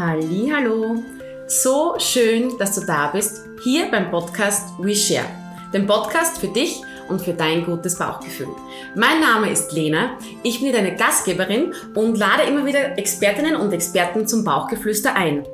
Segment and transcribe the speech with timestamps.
[0.00, 1.02] Hallo,
[1.48, 5.26] so schön, dass du da bist, hier beim Podcast We Share,
[5.74, 8.46] dem Podcast für dich und für dein gutes Bauchgefühl.
[8.94, 14.24] Mein Name ist Lena, ich bin deine Gastgeberin und lade immer wieder Expertinnen und Experten
[14.28, 15.44] zum Bauchgeflüster ein.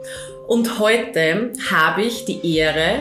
[0.47, 3.01] Und heute habe ich die Ehre,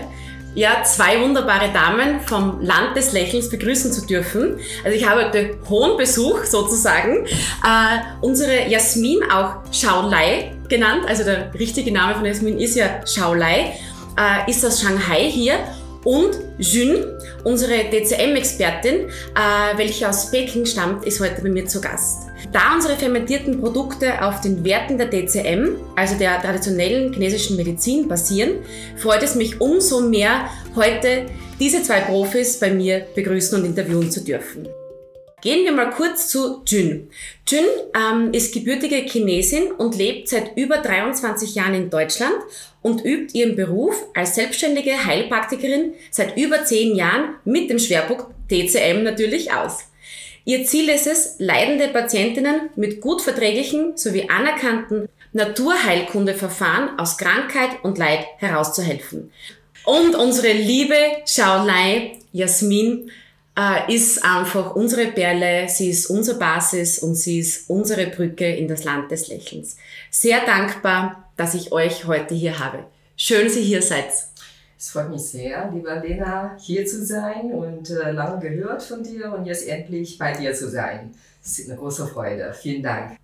[0.56, 4.60] ja, zwei wunderbare Damen vom Land des Lächelns begrüßen zu dürfen.
[4.86, 7.26] Also ich habe heute hohen Besuch sozusagen.
[7.26, 13.74] Äh, unsere Jasmin, auch Shaolai genannt, also der richtige Name von Jasmin ist ja Shaolai,
[14.18, 15.56] äh, ist aus Shanghai hier.
[16.04, 16.98] Und Jun,
[17.46, 22.24] unsere DCM-Expertin, äh, welche aus Peking stammt, ist heute bei mir zu Gast.
[22.52, 28.66] Da unsere fermentierten Produkte auf den Werten der DCM, also der traditionellen chinesischen Medizin, basieren,
[28.98, 31.28] freut es mich umso mehr, heute
[31.60, 34.68] diese zwei Profis bei mir begrüßen und interviewen zu dürfen.
[35.44, 37.10] Gehen wir mal kurz zu Jun.
[37.46, 42.38] Jun ähm, ist gebürtige Chinesin und lebt seit über 23 Jahren in Deutschland
[42.82, 49.04] und übt ihren Beruf als selbstständige Heilpraktikerin seit über 10 Jahren mit dem Schwerpunkt DCM
[49.04, 49.80] natürlich aus.
[50.46, 57.98] Ihr Ziel ist es, leidende Patientinnen mit gut verträglichen sowie anerkannten Naturheilkundeverfahren aus Krankheit und
[57.98, 59.30] Leid herauszuhelfen.
[59.84, 60.96] Und unsere liebe
[61.28, 63.12] Shaolai Jasmin
[63.58, 68.68] äh, ist einfach unsere Perle, sie ist unsere Basis und sie ist unsere Brücke in
[68.68, 69.78] das Land des Lächelns.
[70.10, 72.86] Sehr dankbar, dass ich euch heute hier habe.
[73.16, 74.10] Schön, Sie hier seid.
[74.78, 79.32] Es freut mich sehr, lieber Lena, hier zu sein und äh, lange gehört von dir
[79.32, 81.14] und jetzt endlich bei dir zu sein.
[81.44, 82.54] Es ist eine große Freude.
[82.54, 83.18] Vielen Dank.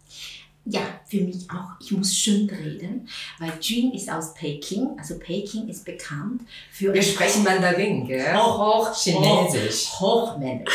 [0.72, 1.80] Ja, für mich auch.
[1.80, 3.08] Ich muss schön reden,
[3.40, 4.90] weil Jun ist aus Peking.
[5.00, 6.94] Also Peking ist bekannt für...
[6.94, 8.36] Wir sprechen Mandarin, gell?
[8.36, 9.90] Hoch, hoch, Chinesisch.
[10.00, 10.72] Hoch, Hochmännisch.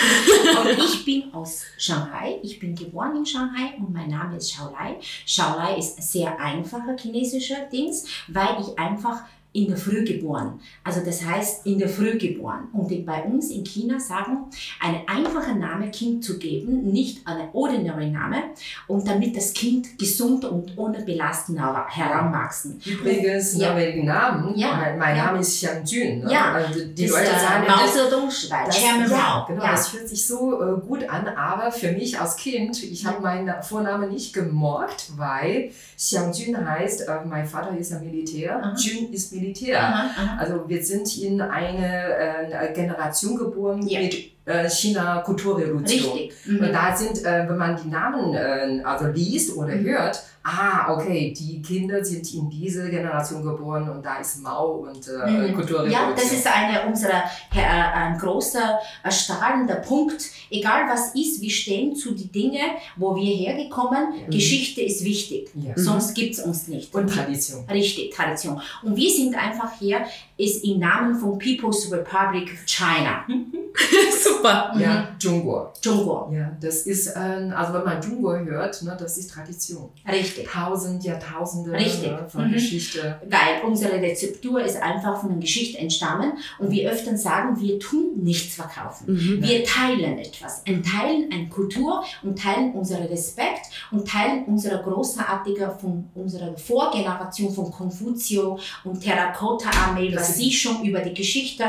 [0.60, 2.40] und ich bin aus Shanghai.
[2.42, 4.96] Ich bin geboren in Shanghai und mein Name ist Shaolai.
[5.26, 9.22] Shaolai ist sehr einfacher chinesischer Dings, weil ich einfach
[9.54, 10.60] in der Früh geboren.
[10.82, 12.68] Also das heißt in der Früh geboren.
[12.72, 14.46] Und bei uns in China sagen,
[14.80, 18.42] einen einfachen Namen Kind zu geben, nicht einen ordinary Name,
[18.88, 22.80] und damit das Kind gesund und ohne Belastung heranwachsen.
[22.84, 23.76] Übrigens, ja.
[23.76, 24.72] wegen Namen, ja.
[24.76, 25.26] mein, mein ja.
[25.26, 26.24] Name ist Xiang Jun.
[26.24, 26.32] Ne?
[26.32, 29.70] Ja, also die Leute sagen, Mao Zedong das, ja, genau, ja.
[29.70, 33.62] das hört sich so äh, gut an, aber für mich als Kind, ich habe meinen
[33.62, 35.70] Vornamen nicht gemorgt, weil
[36.04, 38.76] Xiang Jun heißt, äh, mein Vater ist ja Militär, Aha.
[38.76, 39.54] Jun ist Militär.
[39.54, 39.80] Militär.
[39.80, 40.36] Aha, aha.
[40.38, 44.00] Also wir sind in eine äh, Generation geboren ja.
[44.00, 46.12] mit äh, China-Kulturrevolution.
[46.12, 46.32] Richtig.
[46.46, 46.58] Mhm.
[46.60, 49.84] Und da sind, äh, wenn man die Namen äh, also liest oder mhm.
[49.84, 55.08] hört, ah, okay, die Kinder sind in diese Generation geboren und da ist Mao und
[55.08, 55.54] äh, mhm.
[55.54, 55.90] Kulturrevolution.
[55.90, 58.78] Ja, das ist eine unserer, äh, ein großer,
[59.08, 60.22] strahlender Punkt.
[60.50, 64.26] Egal was ist, wir stehen zu den Dingen, wo wir hergekommen.
[64.26, 64.30] Mhm.
[64.30, 65.72] Geschichte ist wichtig, ja.
[65.76, 66.14] sonst mhm.
[66.20, 66.94] gibt es uns nicht.
[66.94, 67.64] Und Tradition.
[67.70, 68.60] Richtig, Tradition.
[68.82, 70.04] Und wir sind einfach hier,
[70.36, 73.24] ist im Namen von People's Republic of China.
[74.36, 74.74] Super.
[74.78, 75.72] Ja, Zhongguo.
[75.80, 76.30] Zhongguo.
[76.32, 79.90] Ja, das ist, äh, also wenn man Zhongguo hört, ne, das ist Tradition.
[80.06, 80.48] Richtig.
[80.48, 82.10] Tausend Jahrtausende Richtig.
[82.10, 82.52] Ne, von mhm.
[82.52, 83.20] Geschichte.
[83.28, 88.22] Weil unsere Rezeptur ist einfach von der Geschichte entstammen und wir öfter sagen, wir tun
[88.22, 89.12] nichts verkaufen.
[89.14, 89.42] Mhm.
[89.42, 90.62] Wir teilen etwas.
[90.64, 97.52] Wir teilen eine Kultur und teilen unseren Respekt und teilen unsere großartige von unserer Vorgeneration
[97.52, 101.64] von Konfutio und Terrakotta-Armee, was sie schon über die Geschichte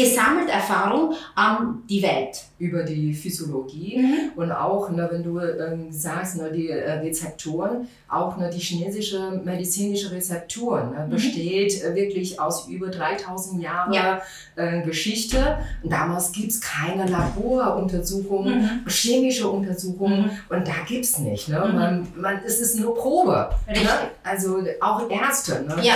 [0.00, 2.44] gesammelt Erfahrung an die Welt.
[2.58, 4.32] Über die Physiologie mhm.
[4.36, 9.40] und auch, ne, wenn du ähm, sagst, ne, die äh, Rezeptoren, auch ne, die chinesische
[9.42, 11.10] medizinische Rezepturen ne, mhm.
[11.10, 14.20] besteht äh, wirklich aus über 3000 Jahren ja.
[14.56, 15.58] äh, Geschichte.
[15.82, 18.88] Und damals gibt es keine Laboruntersuchungen, mhm.
[18.88, 20.30] chemische Untersuchungen mhm.
[20.50, 21.48] und da gibt es nicht.
[21.48, 21.64] Ne?
[21.66, 21.74] Mhm.
[21.74, 23.50] Man, man, es ist nur Probe.
[23.68, 23.88] Ne?
[24.22, 25.76] Also auch Ärzte, ne?
[25.82, 25.94] ja.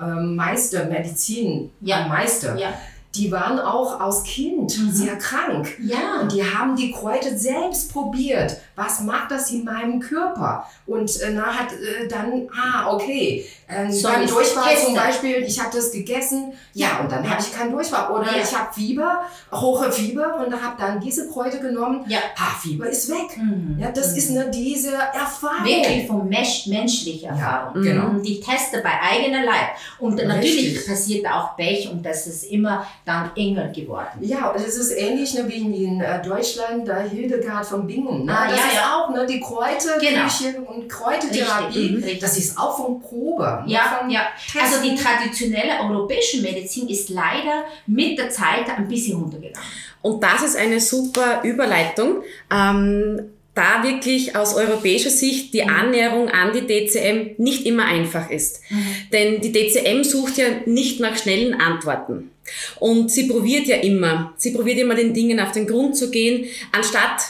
[0.00, 2.08] ähm, Meister, Medizin, ja.
[2.08, 2.56] Meister.
[2.56, 2.72] Ja
[3.14, 4.92] die waren auch als Kind mhm.
[4.92, 5.76] sehr krank.
[5.82, 6.20] Ja.
[6.20, 8.58] Und die haben die Kräuter selbst probiert.
[8.78, 10.64] Was macht das in meinem Körper?
[10.86, 15.60] Und äh, na, hat äh, dann, ah, okay, ähm, so beim Durchfall zum Beispiel, ich
[15.60, 17.30] habe das gegessen, ja, und dann ja.
[17.30, 18.10] habe ich keinen Durchfall.
[18.12, 18.42] Oder ja.
[18.42, 22.04] ich habe Fieber, hohe Fieber und habe dann diese Kräuter genommen.
[22.08, 22.20] Ja.
[22.36, 23.36] Ah, Fieber ist weg.
[23.36, 23.76] Mhm.
[23.80, 24.16] Ja, das mhm.
[24.16, 25.64] ist ne, diese Erfahrung.
[25.64, 27.82] Wirklich von Mensch, menschlicher Erfahrung.
[27.82, 28.08] Ja, genau.
[28.10, 28.22] Mhm.
[28.22, 29.70] Die Teste bei eigener Leib.
[29.98, 30.28] Und Richtig.
[30.28, 34.18] natürlich passiert auch Pech und das ist immer dann enger geworden.
[34.20, 38.24] Ja, es ist ähnlich ne, wie in äh, Deutschland, da Hildegard von Bingen.
[38.24, 38.32] Ne?
[38.32, 40.70] Ah, das ja, auch ne, die Kräuterküche genau.
[40.70, 42.18] und Kräutertherapie.
[42.20, 43.62] Das ist auch von Probe.
[43.66, 44.28] Ne, ja, von ja.
[44.60, 49.68] Also die traditionelle europäische Medizin ist leider mit der Zeit ein bisschen runtergegangen.
[50.02, 52.22] Und das ist eine super Überleitung.
[52.52, 58.60] Ähm, da wirklich aus europäischer Sicht die Annäherung an die DCM nicht immer einfach ist.
[58.70, 58.86] Mhm.
[59.12, 62.30] Denn die DCM sucht ja nicht nach schnellen Antworten.
[62.78, 66.46] Und sie probiert ja immer, sie probiert immer den Dingen auf den Grund zu gehen,
[66.70, 67.20] anstatt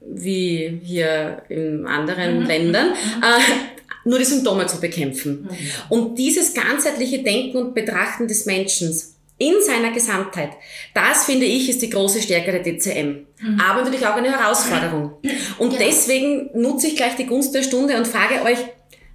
[0.00, 2.46] wie hier in anderen mhm.
[2.46, 3.22] Ländern, mhm.
[3.22, 5.42] äh, nur die Symptome zu bekämpfen.
[5.42, 5.58] Mhm.
[5.88, 8.94] Und dieses ganzheitliche Denken und Betrachten des Menschen
[9.38, 10.50] in seiner Gesamtheit,
[10.94, 13.26] das finde ich ist die große Stärke der DCM.
[13.40, 13.60] Mhm.
[13.60, 15.12] Aber natürlich auch eine Herausforderung.
[15.58, 15.78] Und ja.
[15.78, 18.58] deswegen nutze ich gleich die Gunst der Stunde und frage euch,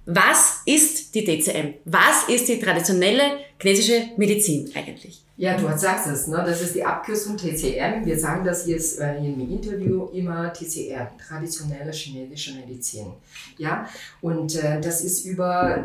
[0.04, 1.74] was ist die DCM?
[1.84, 3.22] Was ist die traditionelle
[3.60, 5.22] chinesische Medizin eigentlich?
[5.38, 6.42] Ja, du sagst es, ne?
[6.46, 8.06] das ist die Abkürzung TCM.
[8.06, 13.12] Wir sagen das jetzt äh, im Interview immer TCM, traditionelle chinesische Medizin.
[13.58, 13.86] Ja,
[14.22, 15.84] und äh, das ist über,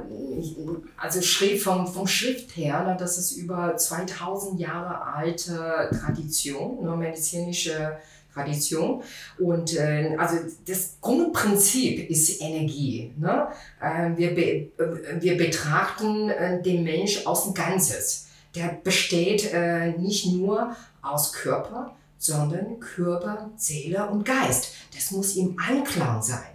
[0.96, 2.96] also Schrift, vom, vom Schrift her, ne?
[2.98, 6.96] das ist über 2000 Jahre alte Tradition, ne?
[6.96, 7.98] medizinische
[8.34, 9.04] Tradition.
[9.40, 13.12] Und äh, also das Grundprinzip ist Energie.
[13.18, 13.48] Ne?
[13.82, 18.28] Äh, wir, be äh, wir betrachten äh, den Mensch aus dem Ganzes.
[18.56, 24.74] Der besteht äh, nicht nur aus Körper, sondern Körper, Seele und Geist.
[24.94, 26.51] Das muss im Einklang sein.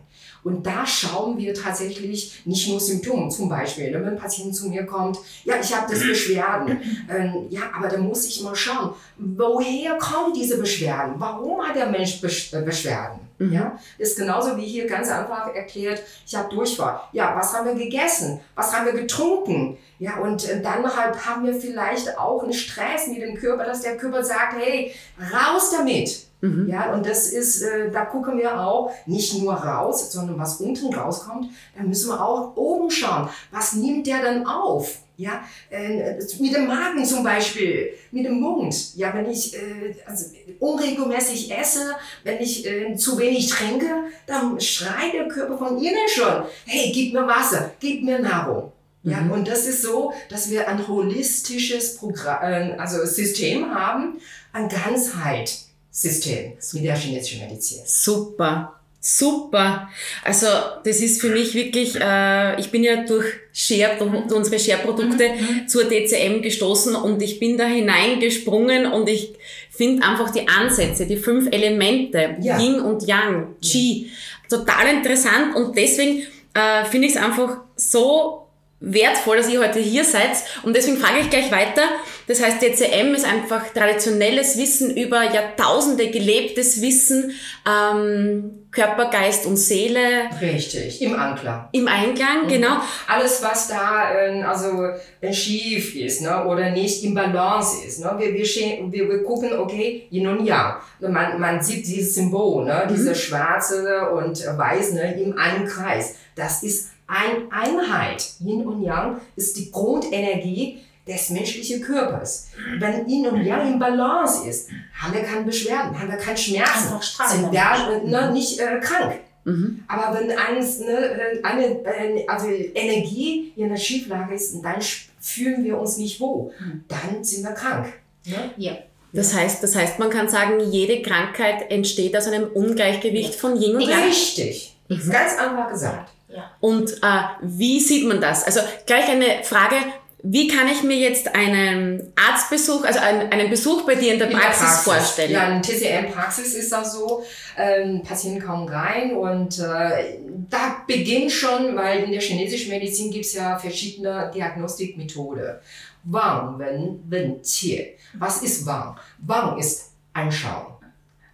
[0.46, 4.86] Und da schauen wir tatsächlich nicht nur Symptome, zum Beispiel, wenn ein Patient zu mir
[4.86, 6.80] kommt, ja, ich habe das Beschwerden.
[7.10, 11.14] Ähm, ja, aber da muss ich mal schauen, woher kommen diese Beschwerden?
[11.18, 13.18] Warum hat der Mensch äh, Beschwerden?
[13.38, 13.52] Mhm.
[13.52, 17.00] Ja, ist genauso wie hier ganz einfach erklärt, ich habe Durchfall.
[17.12, 18.40] Ja, was haben wir gegessen?
[18.54, 19.76] Was haben wir getrunken?
[19.98, 23.82] Ja, und äh, dann halt haben wir vielleicht auch einen Stress mit dem Körper, dass
[23.82, 26.26] der Körper sagt, hey, raus damit.
[26.46, 26.68] Mhm.
[26.68, 30.94] Ja, und das ist, äh, da gucken wir auch nicht nur raus, sondern was unten
[30.94, 33.28] rauskommt, da müssen wir auch oben schauen.
[33.50, 34.98] Was nimmt der dann auf?
[35.18, 38.94] Ja, äh, mit dem Magen zum Beispiel, mit dem Mund.
[38.96, 40.26] Ja, wenn ich äh, also
[40.60, 43.86] unregelmäßig esse, wenn ich äh, zu wenig trinke,
[44.26, 48.72] dann schreit der Körper von innen schon, hey, gib mir Wasser, gib mir Nahrung.
[49.04, 49.30] Ja, mhm.
[49.30, 54.20] und das ist so, dass wir ein holistisches Programm, äh, also System haben,
[54.52, 55.65] an Ganzheit.
[55.96, 57.80] System mit der chinesischen Medizin.
[57.86, 58.74] Super.
[59.00, 59.88] Super.
[60.24, 60.46] Also
[60.84, 65.62] das ist für mich wirklich, äh, ich bin ja durch Share, durch unsere Share-Produkte mhm.
[65.62, 65.68] mhm.
[65.68, 69.34] zur DCM gestoßen und ich bin da hineingesprungen und ich
[69.70, 72.60] finde einfach die Ansätze, die fünf Elemente, ja.
[72.60, 74.10] Yin und Yang, Qi,
[74.50, 78.45] total interessant und deswegen äh, finde ich es einfach so
[78.80, 80.30] wertvoll, dass ihr heute hier seid.
[80.62, 81.82] Und deswegen frage ich gleich weiter.
[82.26, 87.32] Das heißt, DCM ist einfach traditionelles Wissen über Jahrtausende gelebtes Wissen,
[87.66, 90.28] ähm, Körper, Geist und Seele.
[90.40, 91.68] Richtig, im Einklang.
[91.72, 92.48] Im Einklang, mhm.
[92.48, 92.76] genau.
[93.06, 94.90] Alles, was da äh, also
[95.20, 98.00] äh, schief ist ne, oder nicht im Balance ist.
[98.00, 98.14] Ne?
[98.18, 100.74] Wir, wir, wir, wir gucken, okay, Yin und Yang.
[101.00, 102.94] Man, man sieht dieses Symbol, ne, mhm.
[102.94, 106.16] diese schwarze und weiß ne, im einen Kreis.
[106.34, 108.34] Das ist ein Einheit.
[108.40, 112.48] Yin und Yang ist die Grundenergie des menschlichen Körpers.
[112.78, 116.94] Wenn Yin und Yang im Balance ist, haben wir keine Beschwerden, haben wir keine Schmerzen,
[117.00, 119.20] sind wir ne, nicht äh, krank.
[119.44, 119.84] Mhm.
[119.86, 124.82] Aber wenn eines, ne, äh, eine, äh, also Energie in einer Schieflage ist, dann
[125.20, 126.84] fühlen wir uns nicht wohl, mhm.
[126.88, 127.92] dann sind wir krank.
[128.24, 128.50] Ne?
[128.56, 128.76] Ja.
[129.12, 133.76] Das heißt, das heißt, man kann sagen, jede Krankheit entsteht aus einem Ungleichgewicht von Yin
[133.76, 134.02] und Yang.
[134.02, 134.76] Richtig.
[134.88, 135.10] Mhm.
[135.10, 136.10] Ganz einfach gesagt.
[136.36, 136.50] Ja.
[136.60, 138.44] Und äh, wie sieht man das?
[138.44, 139.76] Also gleich eine Frage,
[140.22, 144.28] wie kann ich mir jetzt einen Arztbesuch, also einen, einen Besuch bei dir in der,
[144.28, 145.30] in Praxis, der Praxis, vorstellen?
[145.30, 147.24] Ja, eine TCM-Praxis ist auch so,
[147.56, 150.18] ähm, Patienten kommen rein und äh,
[150.50, 155.56] da beginnt schon, weil in der chinesischen Medizin gibt es ja verschiedene Diagnostikmethoden.
[156.04, 157.94] Wang, Wen, Wen, Qie.
[158.14, 158.98] Was ist Wang?
[159.18, 160.74] Wang ist Anschauen.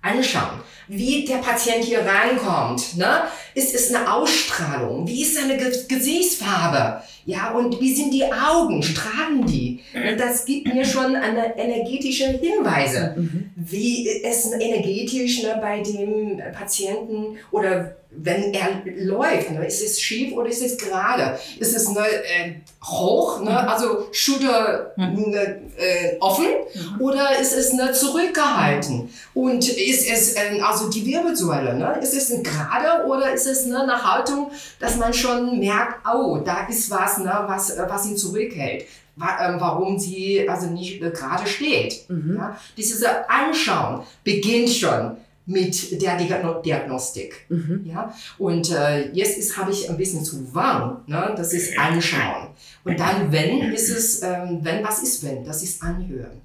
[0.02, 0.60] Anschauen
[0.92, 2.98] wie der Patient hier reinkommt.
[2.98, 3.22] Ne?
[3.54, 5.06] Ist es eine Ausstrahlung?
[5.06, 7.02] Wie ist seine Gesichtsfarbe?
[7.24, 8.82] Ja, und wie sind die Augen?
[8.82, 9.80] Strahlen die?
[10.18, 13.50] Das gibt mir schon eine energetische Hinweise, mhm.
[13.56, 20.34] wie es energetisch ne, bei dem Patienten oder wenn er läuft, ne, ist es schief
[20.34, 21.38] oder ist es gerade?
[21.58, 23.56] Ist es ne, äh, hoch, ne, mhm.
[23.56, 25.30] also Schulter mhm.
[25.30, 27.00] ne, äh, offen mhm.
[27.00, 29.08] oder ist es ne, zurückgehalten?
[29.34, 33.66] Und ist es äh, also die Wirbelsäule, ne, ist es ein gerade oder ist es
[33.66, 38.06] ne, eine Haltung, dass man schon merkt, oh, da ist was, ne, was, äh, was
[38.06, 38.86] ihn zurückhält?
[39.16, 42.08] Ähm, warum sie also nicht äh, gerade steht.
[42.08, 42.36] Mhm.
[42.36, 42.58] Ja?
[42.76, 47.46] Dieses Anschauen beginnt schon mit der Diagnostik.
[47.48, 47.82] Mhm.
[47.84, 48.14] Ja?
[48.38, 51.34] Und äh, jetzt habe ich ein bisschen zu warm, ne?
[51.36, 52.48] das ist Anschauen.
[52.84, 55.44] Und dann wenn ist es, ähm, wenn, was ist wenn?
[55.44, 56.41] Das ist Anhören.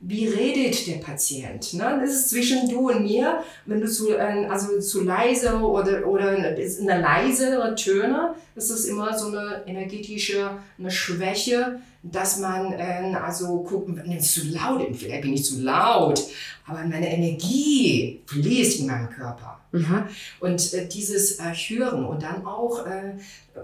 [0.00, 1.74] Wie redet der Patient?
[1.74, 1.98] Ne?
[2.00, 6.30] Das ist zwischen du und mir, wenn du zu, äh, also zu leise oder, oder
[6.30, 13.62] eine, leisere Töne, das ist immer so eine energetische eine Schwäche, dass man äh, also
[13.62, 16.22] gucken, wenn es zu laut ist, vielleicht bin ich zu laut,
[16.66, 19.57] aber meine Energie fließt in meinem Körper.
[19.72, 20.04] Mhm.
[20.40, 23.14] Und äh, dieses äh, Hören und dann auch, äh,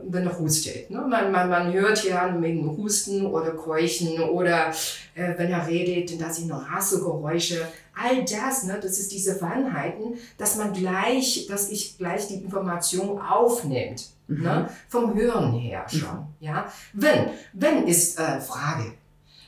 [0.03, 0.91] wenn er hustet.
[0.91, 0.99] Ne?
[0.99, 4.71] Man, man, man hört ja mit dem Husten oder Keuchen oder
[5.15, 7.67] äh, wenn er redet, da sind Rassegeräusche.
[7.97, 13.21] All das, ne, das ist diese Feinheiten, dass man gleich, dass ich gleich die Information
[13.21, 14.09] aufnimmt.
[14.27, 14.43] Mhm.
[14.43, 14.69] Ne?
[14.89, 16.01] Vom Hören her schon.
[16.01, 16.27] Mhm.
[16.41, 16.73] Ja?
[16.93, 18.93] Wenn, wenn ist äh, Frage.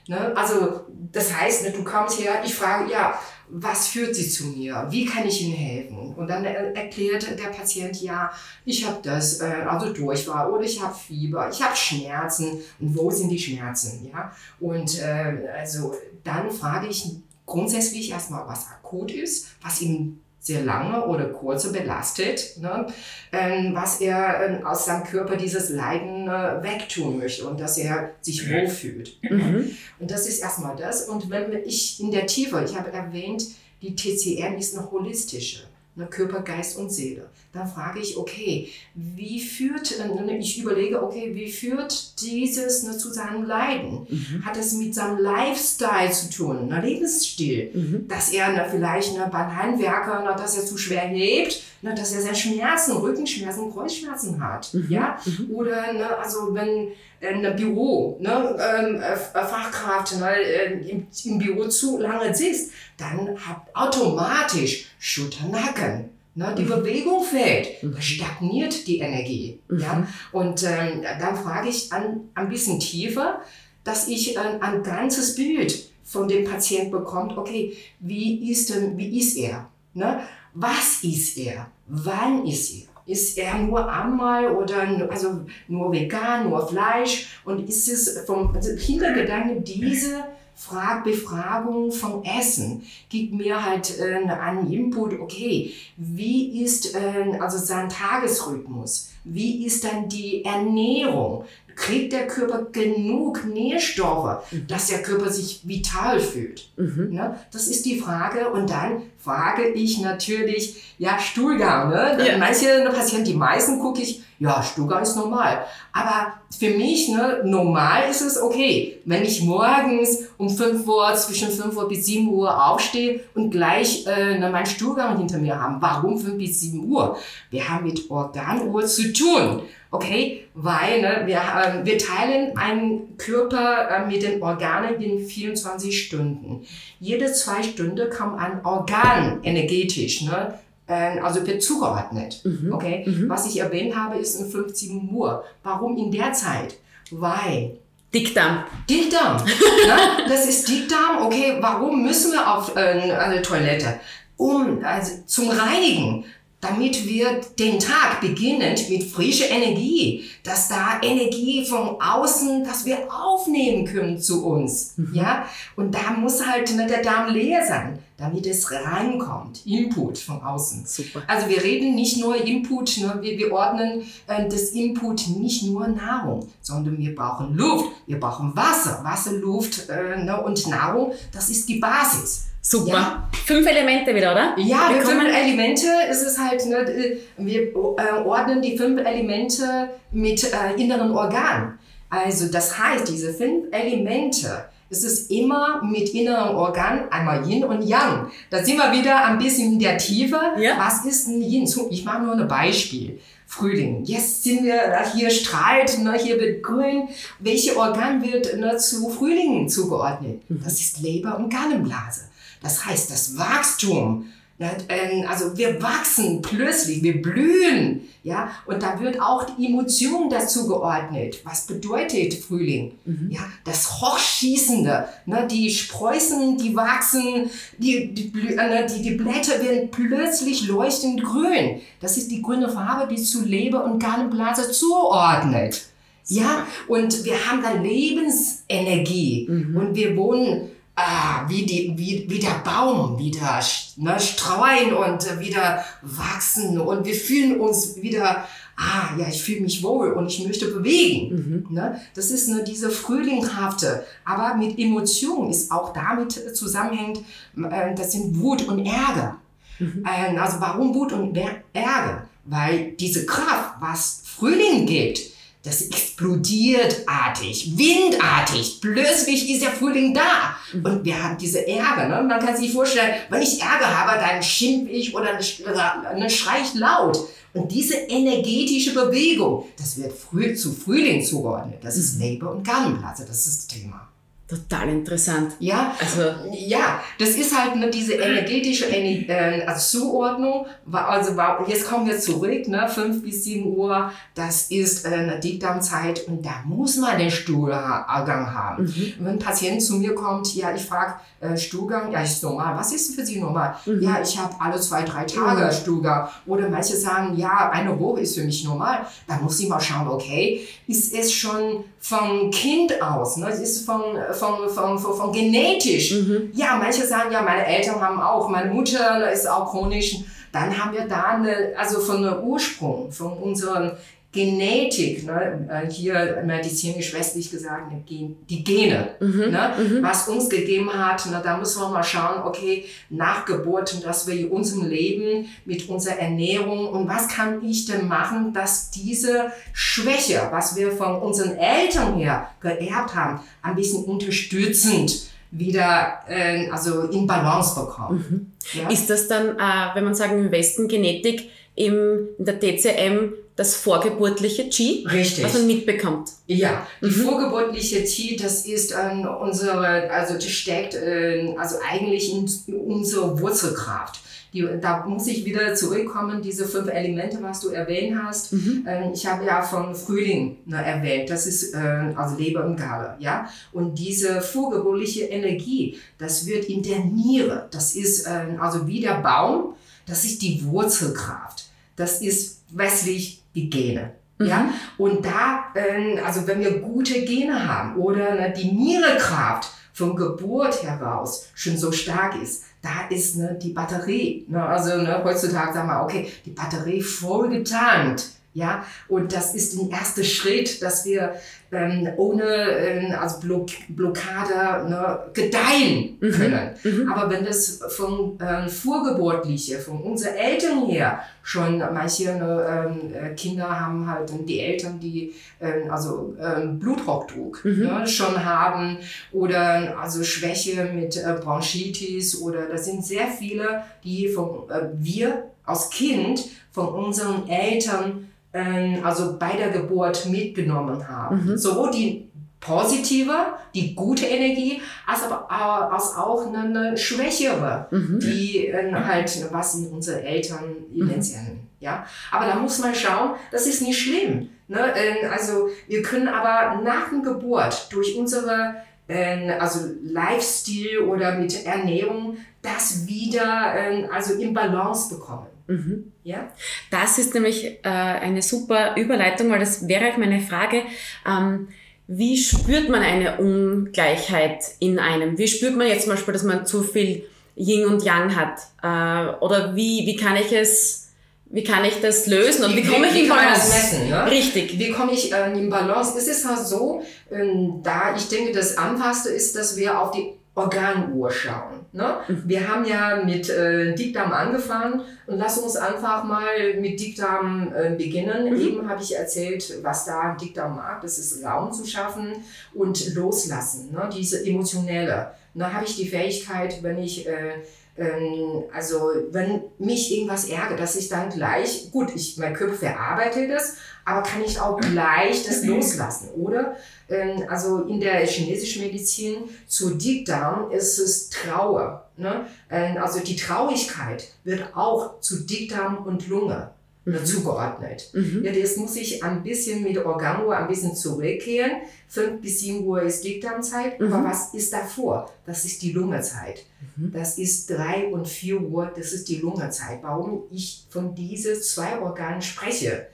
[0.09, 0.37] Ne?
[0.37, 0.83] Also
[1.13, 4.87] das heißt, ne, du kommst her, ich frage, ja, was führt sie zu mir?
[4.91, 6.15] Wie kann ich Ihnen helfen?
[6.15, 8.31] Und dann erklärt der Patient, ja,
[8.65, 12.61] ich habe das, äh, also Durchfall oder ich habe Fieber, ich habe Schmerzen.
[12.81, 14.09] Und wo sind die Schmerzen?
[14.13, 14.33] Ja?
[14.61, 21.05] Und äh, also dann frage ich grundsätzlich erstmal, was akut ist, was ihm sehr lange
[21.07, 22.87] oder kurze belastet, ne,
[23.33, 28.13] ähm, was er ähm, aus seinem Körper dieses Leiden äh, wegtun möchte und dass er
[28.21, 29.19] sich wohlfühlt.
[29.23, 29.77] Mhm.
[29.99, 31.09] Und das ist erstmal das.
[31.09, 33.45] Und wenn ich in der Tiefe, ich habe erwähnt,
[33.83, 35.65] die TCR ist eine holistische
[35.97, 37.29] ne, Körper, Geist und Seele.
[37.53, 43.13] Dann frage ich, okay, wie führt, äh, ich überlege, okay, wie führt dieses ne, zu
[43.13, 44.07] seinem Leiden?
[44.09, 44.45] Mhm.
[44.45, 48.09] Hat es mit seinem Lifestyle zu tun, ne, Lebensstil, mhm.
[48.09, 52.13] dass er ne, vielleicht ne, beim Handwerker, ne, dass er zu schwer hebt, ne, dass
[52.13, 54.87] er sehr Schmerzen, Rückenschmerzen, Kreuzschmerzen hat, mhm.
[54.91, 55.55] ja, mhm.
[55.55, 56.89] oder ne, also wenn
[57.21, 60.41] äh, ein Büro, ne, ähm, äh, Fachkraft ne,
[60.89, 66.11] im, im Büro zu lange sitzt, dann hat automatisch Schulter-Nacken.
[66.39, 66.69] Ne, die mhm.
[66.69, 67.99] Bewegung fällt, mhm.
[67.99, 69.59] stagniert die Energie.
[69.69, 69.81] Mhm.
[69.81, 70.07] Ja?
[70.33, 73.41] Und ähm, dann frage ich an, ein bisschen tiefer,
[73.85, 79.19] dass ich ein, ein ganzes Bild von dem Patienten bekommt, okay, wie ist, denn, wie
[79.19, 79.71] ist er?
[79.95, 80.21] Ne?
[80.53, 81.71] Was ist er?
[81.87, 82.96] Wann ist er?
[83.07, 87.41] Ist er nur einmal oder also nur vegan, nur Fleisch?
[87.45, 90.25] Und ist es vom also Hintergedanke diese
[90.57, 97.59] Frag Befragung vom Essen gibt mir halt äh, einen Input, okay, wie ist äh, also
[97.59, 99.11] sein Tagesrhythmus?
[99.25, 101.45] Wie ist dann die Ernährung?
[101.77, 104.67] Kriegt der Körper genug Nährstoffe, mhm.
[104.67, 106.69] dass der Körper sich vital fühlt?
[106.77, 107.11] Mhm.
[107.13, 107.39] Ne?
[107.53, 108.51] Das ist die Frage.
[108.51, 111.91] Und dann frage ich natürlich, ja, Stuhlgang.
[111.91, 112.19] Ne?
[112.27, 112.39] Ja.
[112.39, 115.65] Manche Patienten, die meisten gucke ich, ja, Stuhlgang ist normal.
[115.93, 121.51] Aber für mich, ne, normal ist es okay, wenn ich morgens um 5 Uhr, zwischen
[121.51, 125.77] 5 Uhr bis 7 Uhr aufstehe und gleich äh, ne, meinen Stuhlgang hinter mir haben.
[125.81, 127.17] Warum 5 bis 7 Uhr?
[127.51, 129.63] Wir haben mit Organuhr zu tun.
[129.91, 136.07] Okay, weil ne, wir, äh, wir teilen einen Körper äh, mit den Organen in 24
[136.07, 136.67] Stunden.
[136.99, 140.23] Jede zwei Stunden kommt ein Organ energetisch.
[140.23, 140.59] Ne?
[140.89, 142.41] Ähm, also wird zugeordnet.
[142.45, 142.73] Mhm.
[142.73, 143.05] Okay?
[143.07, 143.29] Mhm.
[143.29, 145.45] Was ich erwähnt habe, ist um 15 Uhr.
[145.63, 146.77] Warum in der Zeit?
[147.11, 147.79] Weil
[148.13, 148.65] Dickdarm.
[148.89, 149.45] Dickdarm.
[149.87, 151.27] ja, das ist Dickdarm.
[151.27, 154.01] Okay, warum müssen wir auf äh, eine Toilette?
[154.37, 156.25] Um also zum Reinigen
[156.61, 163.13] damit wir den Tag beginnend mit frischer Energie, dass da Energie von außen, dass wir
[163.13, 165.11] aufnehmen können zu uns, mhm.
[165.13, 165.47] ja.
[165.77, 170.87] Und da muss halt ne, der Darm leer sein, damit es reinkommt, Input von außen.
[170.87, 171.23] Super.
[171.27, 175.87] Also wir reden nicht nur Input, ne, wir, wir ordnen äh, das Input nicht nur
[175.89, 181.51] Nahrung, sondern wir brauchen Luft, wir brauchen Wasser, Wasser, Luft äh, ne, und Nahrung, das
[181.51, 182.47] ist die Basis.
[182.69, 182.91] Super.
[182.91, 183.29] Ja.
[183.45, 184.55] Fünf Elemente wieder, oder?
[184.59, 190.43] Ja, wir fünf Elemente ist es halt, ne, wir äh, ordnen die fünf Elemente mit
[190.43, 191.79] äh, inneren Organen.
[192.11, 197.83] Also das heißt, diese fünf Elemente, es ist immer mit inneren Organen, einmal Yin und
[197.83, 198.33] Yang.
[198.51, 200.41] Da sind wir wieder ein bisschen in der Tiefe.
[200.59, 200.77] Ja.
[200.77, 201.71] Was ist ein Yin?
[201.91, 203.21] Ich mache nur ein Beispiel.
[203.57, 204.05] Frühling.
[204.05, 207.09] Jetzt sind wir, hier strahlt, ne, hier wird grün.
[207.39, 210.43] Welche Organ wird ne, zu Frühling zugeordnet?
[210.51, 210.61] Mhm.
[210.63, 212.23] Das ist Leber und Gallenblase.
[212.63, 214.27] Das heißt, das Wachstum,
[214.59, 221.41] also wir wachsen plötzlich, wir blühen, ja, und da wird auch die Emotion dazu geordnet.
[221.45, 222.93] Was bedeutet Frühling?
[223.05, 223.29] Mhm.
[223.31, 229.91] Ja, das Hochschießende, ne, die Spreußen, die wachsen, die, die, äh, die, die Blätter werden
[229.91, 231.81] plötzlich leuchtend grün.
[232.01, 235.83] Das ist die grüne Farbe, die zu Leber und Gallenblase zuordnet.
[236.29, 239.77] Ja, und wir haben da Lebensenergie mhm.
[239.77, 243.61] und wir wohnen ah, wie, die, wie, wie der Baum wieder
[243.97, 248.45] ne, streuen und wieder wachsen und wir fühlen uns wieder
[248.77, 251.65] ah, ja, ich fühle mich wohl und ich möchte bewegen.
[251.69, 251.75] Mhm.
[251.75, 252.01] Ne?
[252.15, 257.21] Das ist ne, diese frühlinghafte, aber mit Emotionen ist auch damit zusammenhängt,
[257.57, 259.39] äh, das sind Wut und Ärger.
[259.79, 260.05] Mhm.
[260.05, 262.29] Äh, also warum Wut und Ärger?
[262.45, 265.21] Weil diese Kraft, was Frühling gibt,
[265.67, 268.79] das explodiert artig, windartig.
[268.81, 270.57] Plötzlich ist der Frühling da.
[270.73, 270.85] Mhm.
[270.85, 272.09] Und wir haben diese Ärger.
[272.09, 272.23] Ne?
[272.23, 276.75] Man kann sich vorstellen, wenn ich Ärger habe, dann schimpf ich oder dann schrei ich
[276.75, 277.19] laut.
[277.53, 281.79] Und diese energetische Bewegung, das wird früh, zu Frühling zugeordnet.
[281.83, 283.25] Das ist Labor- und Gartenplatz.
[283.27, 284.09] Das ist das Thema.
[284.49, 285.55] Total interessant.
[285.59, 286.23] Ja, also
[286.53, 290.67] ja, das ist halt ne, diese energetische äh, also Zuordnung.
[290.93, 291.33] Also
[291.67, 296.47] jetzt kommen wir zurück, ne, 5 bis 7 Uhr, das ist äh, eine Dickdarmzeit und
[296.47, 298.85] da muss man den Stuhlgang haben.
[298.85, 299.15] Mhm.
[299.19, 302.77] Wenn ein Patient zu mir kommt, ja, ich frage äh, Stuhlgang, ja, ist normal.
[302.77, 303.75] Was ist für Sie normal?
[303.85, 304.01] Mhm.
[304.01, 305.73] Ja, ich habe alle zwei, drei Tage mhm.
[305.73, 306.29] Stuhlgang.
[306.47, 309.07] Oder manche sagen, ja, eine Woche ist für mich normal.
[309.27, 313.49] Da muss ich mal schauen, okay, ist es schon vom Kind aus, ne?
[313.49, 314.01] ist von,
[314.33, 316.13] von, von, von, von genetisch.
[316.13, 316.53] Mhm.
[316.55, 320.19] Ja, manche sagen, ja, meine Eltern haben auch, meine Mutter ne, ist auch chronisch.
[320.53, 323.91] Dann haben wir da eine, also von der Ursprung, von unserem
[324.33, 330.03] Genetik, ne, äh, hier medizinisch westlich gesagt, die Gene, mhm, ne, mhm.
[330.03, 334.35] was uns gegeben hat, ne, da müssen wir mal schauen, okay, nach Geburt, dass wir
[334.35, 340.49] in unserem Leben mit unserer Ernährung und was kann ich denn machen, dass diese Schwäche,
[340.51, 347.27] was wir von unseren Eltern her geerbt haben, ein bisschen unterstützend wieder äh, also in
[347.27, 348.53] Balance bekommen.
[348.73, 348.81] Mhm.
[348.81, 348.91] Ja?
[348.91, 353.75] Ist das dann, äh, wenn man sagen im Westen Genetik, im, in der TCM das
[353.75, 355.45] vorgeburtliche Qi, Richtig.
[355.45, 356.31] was man mitbekommt.
[356.47, 357.11] Ja, die mhm.
[357.11, 364.21] vorgeburtliche Qi, das ist ähm, unsere, also das steckt äh, also eigentlich in unsere Wurzelkraft.
[364.53, 368.53] Die, da muss ich wieder zurückkommen, diese fünf Elemente, was du erwähnt hast.
[368.53, 368.87] Mhm.
[368.87, 373.17] Ähm, ich habe ja von Frühling ne, erwähnt, das ist äh, also Leber und Galle,
[373.19, 373.49] ja.
[373.73, 379.15] Und diese vorgeburtliche Energie, das wird in der Niere, das ist äh, also wie der
[379.23, 379.75] Baum,
[380.07, 381.71] das ist die Wurzelkraft.
[381.97, 384.13] Das ist westlich die Gene.
[384.39, 384.47] Mhm.
[384.47, 384.71] Ja?
[384.99, 390.83] Und da, äh, also wenn wir gute Gene haben oder ne, die Nierekraft von Geburt
[390.83, 394.47] heraus schon so stark ist, da ist ne, die Batterie.
[394.49, 398.31] Ne, also ne, heutzutage sagen wir, okay, die Batterie voll getankt.
[398.57, 401.35] Ja, und das ist der erste Schritt, dass wir
[401.71, 406.31] ähm, ohne ähm, also Block Blockade ne, gedeihen mhm.
[406.31, 406.71] können.
[406.83, 407.13] Mhm.
[407.13, 413.35] Aber wenn das von ähm, Vorgeburtliche, von unseren Eltern her schon manche ne, ähm, äh,
[413.35, 417.83] Kinder haben halt die Eltern, die ähm, also ähm, Bluthochdruck mhm.
[417.83, 418.97] ne, schon haben
[419.33, 425.51] oder also Schwäche mit äh, Bronchitis oder das sind sehr viele, die von äh, wir
[425.67, 428.26] als Kind von unseren Eltern
[428.57, 431.45] ähm, also bei der Geburt mitgenommen haben.
[431.45, 431.59] Mhm.
[431.59, 433.35] Sowohl die positive,
[433.75, 438.19] die gute Energie, als aber als auch eine, schwächere, mhm.
[438.19, 441.45] die äh, halt, was in unsere Eltern evidenzieren.
[441.45, 441.67] Mhm.
[441.81, 442.07] Ja?
[442.31, 444.49] Aber da muss man schauen, das ist nicht schlimm.
[444.69, 444.79] Ne?
[444.97, 448.77] Ähm, also wir können aber nach der Geburt durch unsere
[449.09, 453.75] ähm, also Lifestyle oder mit Ernährung das wieder
[454.11, 455.47] also in Balance bekommen.
[455.67, 456.13] Mhm.
[456.23, 456.51] Ja?
[456.91, 460.83] Das ist nämlich äh, eine super Überleitung, weil das wäre auch meine Frage.
[461.27, 461.69] Ähm,
[462.09, 465.39] wie spürt man eine Ungleichheit in einem?
[465.39, 467.25] Wie spürt man jetzt zum Beispiel, dass man zu viel
[467.57, 468.59] Yin und Yang hat?
[468.83, 471.07] Äh, oder wie, wie kann ich es
[471.49, 473.69] wie kann ich das lösen und wie, wie komme ich in Balance?
[473.69, 474.31] messen, ne?
[474.31, 474.79] Richtig.
[474.79, 476.19] Wie komme ich äh, in Balance?
[476.19, 480.33] Es ist halt so, ähm, da ich denke, das Einfachste ist, dass wir auf die
[480.57, 481.85] Organuhr schauen.
[481.93, 482.17] Ne?
[482.27, 482.43] Mhm.
[482.47, 487.91] Wir haben ja mit äh, Dickdarm angefangen und lass uns einfach mal mit Dickdarm äh,
[487.91, 488.51] beginnen.
[488.51, 488.61] Mhm.
[488.61, 491.03] Eben habe ich erzählt, was da Dickdarm mag.
[491.03, 492.33] Das ist Raum zu schaffen
[492.75, 494.09] und loslassen, ne?
[494.13, 495.33] diese emotionelle.
[495.55, 497.63] Da habe ich die Fähigkeit, wenn ich äh,
[497.99, 503.51] ähm, also wenn mich irgendwas ärgert, dass ich dann gleich, gut, ich, mein Körper verarbeitet
[503.51, 506.77] das, aber kann ich auch gleich das loslassen, oder?
[507.09, 512.09] Ähm, also in der chinesischen Medizin zu Dickdarm ist es Trauer.
[512.17, 512.47] Ne?
[512.71, 516.71] Ähm, also die Traurigkeit wird auch zu Dickdarm und Lunge
[517.05, 517.25] mhm.
[517.25, 518.11] zugeordnet.
[518.13, 518.45] Mhm.
[518.45, 521.73] Ja, das muss ich ein bisschen mit Organuhr ein bisschen zurückkehren.
[522.09, 524.13] 5 bis 7 Uhr ist Dickdarmzeit, mhm.
[524.13, 525.33] aber was ist davor?
[525.47, 526.65] Das ist die Lungezeit.
[526.95, 527.11] Mhm.
[527.13, 529.99] Das ist 3 und 4 Uhr, das ist die Lungezeit.
[530.03, 533.09] Warum ich von diesen zwei Organen spreche?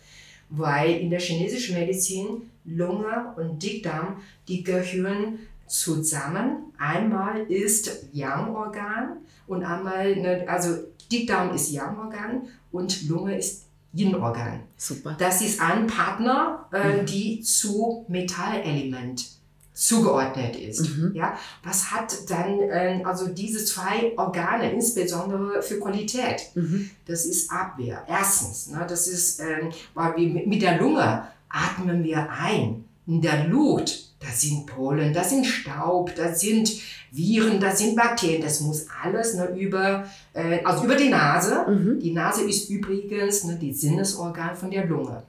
[0.55, 4.17] Weil in der chinesischen Medizin Lunge und Dickdarm,
[4.49, 6.73] die gehören zusammen.
[6.79, 10.77] Einmal ist Yang-Organ und einmal, ne, also
[11.11, 14.61] Dickdarm ist Yang-Organ und Lunge ist Yin-Organ.
[14.77, 15.17] Super.
[15.19, 17.07] Das ist ein Partner, äh, Mhm.
[17.07, 19.27] die zu Metallelement
[19.75, 20.97] zugeordnet ist.
[20.97, 21.13] Mhm.
[21.15, 26.51] Ja, was hat dann äh, also diese zwei Organe insbesondere für Qualität?
[26.55, 26.91] Mhm.
[27.07, 28.05] Das ist Abwehr.
[28.09, 32.85] Erstens, ne, das ist, ähm, weil wir mit mit der Lunge atmen wir ein.
[33.07, 36.71] In der Luft, da sind Pollen, da sind Staub, da sind
[37.11, 38.43] Viren, da sind Bakterien.
[38.43, 41.67] Das muss alles ne, über, äh, also über die Nase.
[41.69, 41.99] Mhm.
[41.99, 45.23] Die Nase ist übrigens ne, die Sinnesorgan von der Lunge.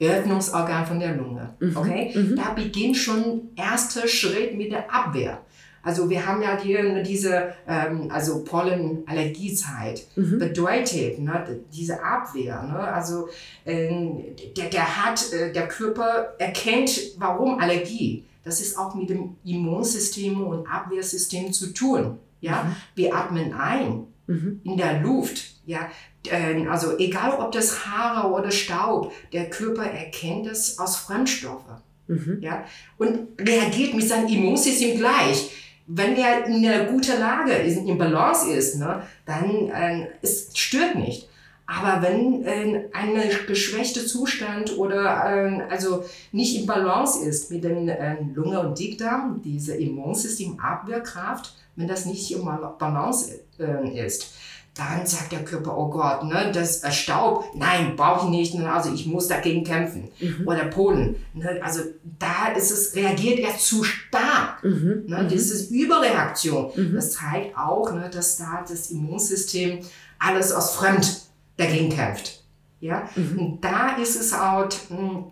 [0.00, 1.54] Öffnungsorgan von der Lunge.
[1.60, 1.76] Mhm.
[1.76, 2.12] Okay?
[2.14, 2.36] Mhm.
[2.36, 5.40] Da beginnt schon erster Schritt mit der Abwehr.
[5.82, 10.04] Also wir haben ja hier diese ähm, also Pollenallergiezeit.
[10.16, 10.38] Mhm.
[10.38, 13.28] Bedeutet, ne, diese Abwehr, ne, also
[13.64, 14.18] ähm,
[14.56, 18.24] der, der hat, äh, der Körper erkennt, warum Allergie.
[18.44, 22.18] Das ist auch mit dem Immunsystem und Abwehrsystem zu tun.
[22.40, 22.64] Ja?
[22.64, 22.76] Mhm.
[22.94, 24.60] Wir atmen ein Mhm.
[24.64, 25.52] in der Luft.
[25.66, 25.88] Ja?
[26.32, 31.76] Ähm, Also egal ob das Haare oder Staub, der Körper erkennt das aus Fremdstoffen
[32.08, 32.38] Mhm.
[32.40, 32.64] ja,
[32.98, 35.50] und reagiert mit seinem Immunsystem gleich.
[35.88, 40.94] Wenn er in einer guten Lage ist, in Balance ist, ne, dann äh, es stört
[40.94, 41.28] nicht.
[41.66, 47.88] Aber wenn äh, ein geschwächter Zustand oder äh, also nicht in Balance ist mit den
[47.88, 54.34] äh, Lunge und Dickdarm, diese Immunsystem-Abwehrkraft, wenn das nicht in Balance äh, ist,
[54.76, 58.70] dann sagt der Körper, oh Gott, ne, das äh, Staub, nein, brauche ich nicht, ne,
[58.70, 60.10] also ich muss dagegen kämpfen.
[60.20, 60.46] Mhm.
[60.46, 61.80] Oder Polen, ne, also
[62.18, 64.62] da ist es, reagiert er zu stark.
[64.62, 65.04] Mhm.
[65.06, 65.28] Ne, Mhm.
[65.30, 66.70] Das ist Überreaktion.
[66.76, 66.94] Mhm.
[66.94, 69.80] Das zeigt auch, ne, dass da das Immunsystem
[70.18, 71.22] alles aus Fremd
[71.56, 72.42] dagegen kämpft.
[72.80, 73.08] Ja?
[73.16, 73.38] Mhm.
[73.38, 75.24] Und da ist es auch mh,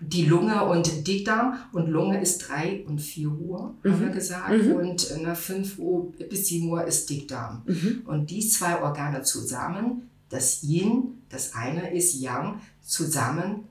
[0.00, 1.54] die Lunge und Dickdarm.
[1.72, 4.00] Und Lunge ist 3 und 4 Uhr, haben Mhm.
[4.00, 4.62] wir gesagt.
[4.62, 4.72] Mhm.
[4.72, 7.62] Und äh, ne, 5 Uhr bis 7 Uhr ist Dickdarm.
[7.66, 8.02] Mhm.
[8.06, 13.64] Und die zwei Organe zusammen, das Yin, das eine ist Yang, zusammen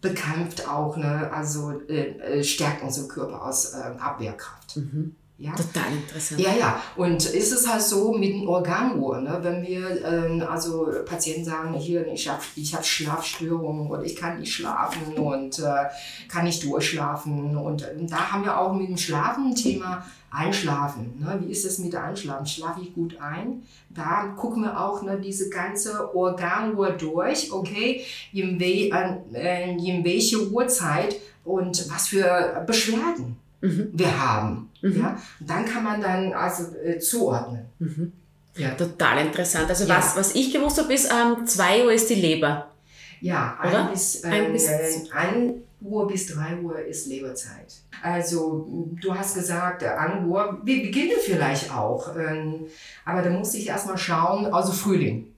[0.00, 4.76] bekämpft auch, ne, also äh, äh, stärkt unseren Körper aus äh, Abwehrkraft.
[4.76, 5.14] Mhm.
[5.42, 5.52] Ja?
[5.56, 6.40] Total interessant.
[6.40, 6.80] Ja, ja.
[6.94, 9.40] Und ist es halt so mit den Organuhren, ne?
[9.42, 14.38] wenn wir ähm, also Patienten sagen, hier, ich habe ich hab Schlafstörungen oder ich kann
[14.38, 15.86] nicht schlafen und äh,
[16.28, 17.56] kann nicht durchschlafen.
[17.56, 21.18] Und äh, da haben wir auch mit dem Schlafen ein Thema Einschlafen.
[21.18, 21.40] Ne?
[21.40, 22.46] Wie ist es mit dem Einschlafen?
[22.46, 23.64] Schlafe ich gut ein?
[23.90, 28.90] Da gucken wir auch ne, diese ganze Organuhr durch, okay, in, we
[29.34, 33.88] äh, in welche Uhrzeit und was für Beschwerden Mhm.
[33.92, 34.68] wir haben.
[34.82, 35.00] Mhm.
[35.00, 35.16] Ja?
[35.40, 37.64] Und dann kann man dann also äh, zuordnen.
[37.78, 38.12] Mhm.
[38.56, 38.74] Ja.
[38.74, 39.68] Total interessant.
[39.70, 39.96] Also Ja.
[39.96, 42.68] was, was ich gewusst habe, ist, ähm, 2 Uhr ist die Leber.
[43.22, 43.86] Ja, Oder?
[43.86, 47.72] ein bis, Ein bis- äh, ein Uhr bis 3 Uhr ist Leberzeit.
[48.02, 48.68] Also
[49.00, 52.66] du hast gesagt, äh, 1 Uhr, wir beginnen vielleicht auch, ähm,
[53.04, 55.31] aber da muss ich erstmal schauen, also Frühling.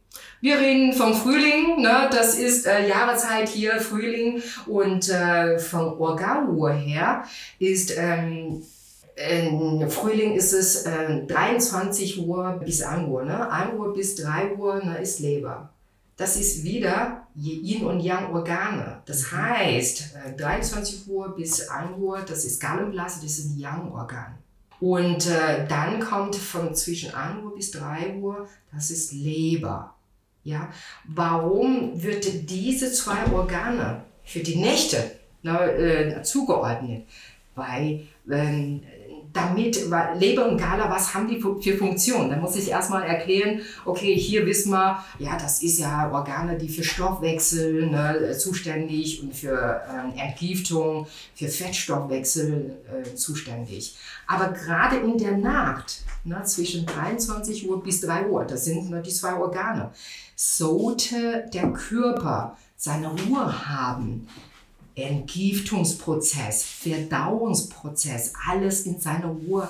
[0.44, 2.07] Wir reden vom Frühling, ne?
[2.12, 4.42] das ist äh, Jahreszeit hier, Frühling.
[4.66, 7.24] Und äh, von Organuhr her
[7.59, 8.62] ist ähm,
[9.16, 13.24] äh, Frühling ist es äh, 23 Uhr bis 1 Uhr.
[13.24, 13.50] Ne?
[13.50, 15.70] 1 Uhr bis 3 Uhr ne, ist Leber.
[16.18, 19.00] Das ist wieder Yin und Yang Organe.
[19.07, 23.92] Das heißt, äh, 23 Uhr bis 1 Uhr, das ist Gallenblase, das ist ein Yang
[23.92, 24.35] Organ.
[24.78, 29.94] Und äh, dann kommt von zwischen 1 Uhr bis 3 Uhr, das ist Leber.
[30.44, 30.70] Ja?
[31.04, 35.11] Warum wird diese zwei Organe für die Nächte
[35.42, 37.04] ne, äh, zugeordnet?
[37.54, 38.83] Weil ähm,
[39.34, 42.30] damit, Leber und Gala, was haben die für Funktionen?
[42.30, 46.68] Da muss ich erstmal erklären, okay, hier wissen wir, ja, das ist ja Organe, die
[46.68, 53.96] für Stoffwechsel ne, zuständig und für ähm, Entgiftung, für Fettstoffwechsel äh, zuständig.
[54.26, 59.02] Aber gerade in der Nacht, ne, zwischen 23 Uhr bis 3 Uhr, das sind ne,
[59.02, 59.90] die zwei Organe,
[60.36, 64.28] sollte der Körper seine Ruhe haben,
[64.94, 69.68] Entgiftungsprozess, Verdauungsprozess, alles in seiner Ruhe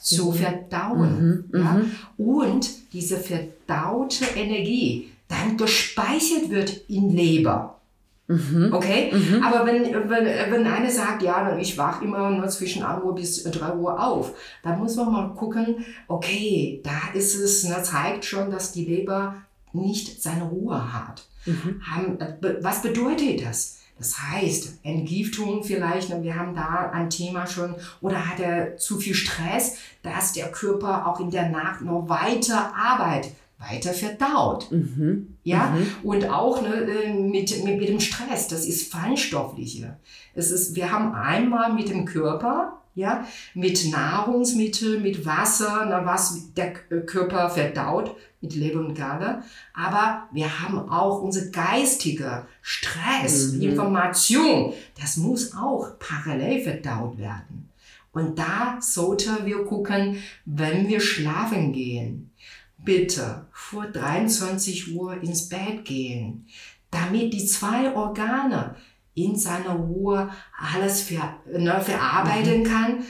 [0.00, 1.44] zu verdauen.
[1.52, 1.72] Mhm, Ja?
[1.72, 1.90] mhm.
[2.18, 7.80] Und diese verdaute Energie dann gespeichert wird in Leber.
[8.26, 8.70] Mhm.
[8.72, 9.12] Okay?
[9.12, 9.42] Mhm.
[9.42, 13.44] Aber wenn, wenn, wenn einer sagt, ja, ich wach immer nur zwischen 1 Uhr bis
[13.44, 18.50] 3 Uhr auf, dann muss man mal gucken, okay, da ist es, ne, zeigt schon,
[18.50, 19.36] dass die Leber
[19.72, 21.26] nicht seine Ruhe hat.
[21.44, 21.80] Mhm.
[22.18, 23.78] Äh, was bedeutet das?
[23.96, 28.98] Das heißt, Entgiftung vielleicht, ne, wir haben da ein Thema schon, oder hat er zu
[28.98, 34.70] viel Stress, dass der Körper auch in der Nacht noch weiter arbeitet, weiter verdaut.
[34.72, 35.36] Mhm.
[35.44, 35.86] Ja, Mhm.
[36.02, 39.96] und auch ne, äh, mit, mit, mit dem Stress, das ist feinstoffliche.
[40.34, 46.52] Es ist, wir haben einmal mit dem Körper ja, mit Nahrungsmittel, mit Wasser, na, was
[46.54, 49.42] der Körper verdaut, mit Leber und Galle.
[49.72, 53.62] Aber wir haben auch unser geistiger Stress, Mhm.
[53.62, 54.72] Information.
[55.00, 57.68] Das muss auch parallel verdaut werden.
[58.12, 62.30] Und da sollte wir gucken, wenn wir schlafen gehen,
[62.78, 66.46] bitte vor 23 Uhr ins Bett gehen,
[66.90, 68.76] damit die zwei Organe
[69.14, 73.04] in seiner Ruhe alles ver, ne, verarbeiten kann,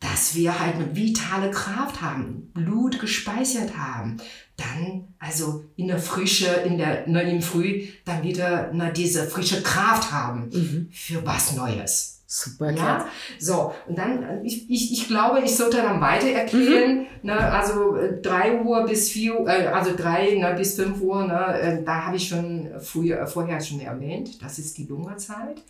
[0.00, 4.18] dass wir halt eine vitale Kraft haben, Blut gespeichert haben,
[4.56, 9.62] dann also in der Frische, in der ne, im Früh dann wieder ne, diese frische
[9.62, 10.88] Kraft haben Mhm.
[10.92, 12.17] für was Neues.
[12.30, 12.72] Super.
[12.72, 17.32] Ja, so, und dann, äh, ich, ich, ich glaube, ich sollte dann weiter erklären, ne,
[17.32, 21.58] also äh, 3 Uhr bis 4 Uhr, äh, also 3 ne, bis 5 Uhr, ne,
[21.58, 25.62] äh, da habe ich schon früher, vorher schon erwähnt, das ist die Lungenzeit,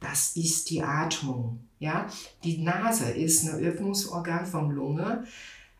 [0.00, 2.06] das ist die Atmung, ja.
[2.44, 5.24] Die Nase ist ein Öffnungsorgan von Lunge,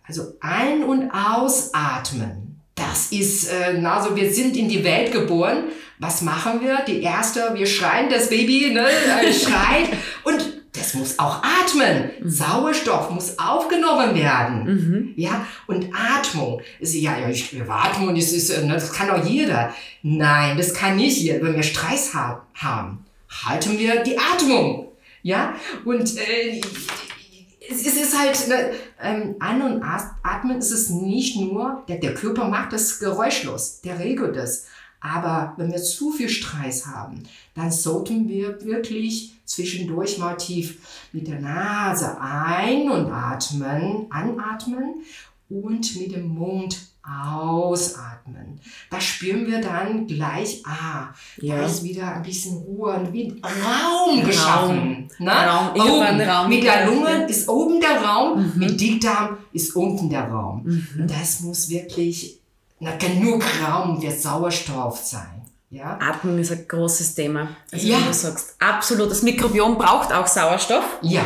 [0.02, 2.51] also ein- und ausatmen.
[2.88, 5.64] Das ist, äh, na, also wir sind in die Welt geboren.
[5.98, 6.80] Was machen wir?
[6.86, 9.90] Die erste, wir schreien, das Baby ne, äh, schreit
[10.24, 12.10] und das muss auch atmen.
[12.24, 14.64] Sauerstoff muss aufgenommen werden.
[14.64, 15.12] Mhm.
[15.16, 16.60] Ja, und Atmung.
[16.80, 19.72] Ja, ja, ich wir atmen und das ist, äh, ne, das kann doch jeder.
[20.02, 21.42] Nein, das kann nicht jeder.
[21.42, 23.04] Wenn wir Stress ha haben,
[23.44, 24.88] halten wir die Atmung.
[25.22, 26.60] Ja, und äh,
[27.72, 32.14] es es ist halt, ne, ähm, An- und Atmen ist es nicht nur, der, der
[32.14, 34.66] Körper macht das geräuschlos, der regelt es.
[35.00, 40.78] Aber wenn wir zu viel Stress haben, dann sollten wir wirklich zwischendurch mal tief
[41.12, 45.02] mit der Nase ein- und atmen, anatmen
[45.50, 48.60] und mit dem Mund ausatmen.
[48.90, 51.56] Da spüren wir dann gleich, ah, Ja.
[51.58, 55.10] da ist wieder ein bisschen Ruhe und wie Raum geschaffen.
[55.18, 55.30] Ne?
[55.30, 56.20] Raum, ich hab oben.
[56.20, 58.58] Raum mit der Lunge ist oben der Raum, Mhm.
[58.58, 60.62] mit Dickdarm ist unten der Raum.
[60.64, 60.88] Mhm.
[61.02, 62.38] Und das muss wirklich
[62.80, 65.42] na, genug Raum für Sauerstoff sein.
[65.70, 65.98] Ja?
[66.00, 67.48] Atmung ist ein großes Thema.
[67.70, 67.98] Also Ja.
[67.98, 69.10] wie du sagst, absolut.
[69.10, 71.22] Das Mikrobiom braucht auch Sauerstoff, Ja.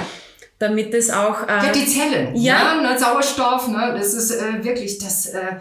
[0.59, 1.47] Damit es auch.
[1.49, 2.35] Ja, Äh, die Zellen.
[2.37, 2.81] Ja.
[2.81, 2.99] Ne?
[2.99, 3.95] Sauerstoff, ne?
[3.97, 5.57] das ist äh, wirklich das, äh,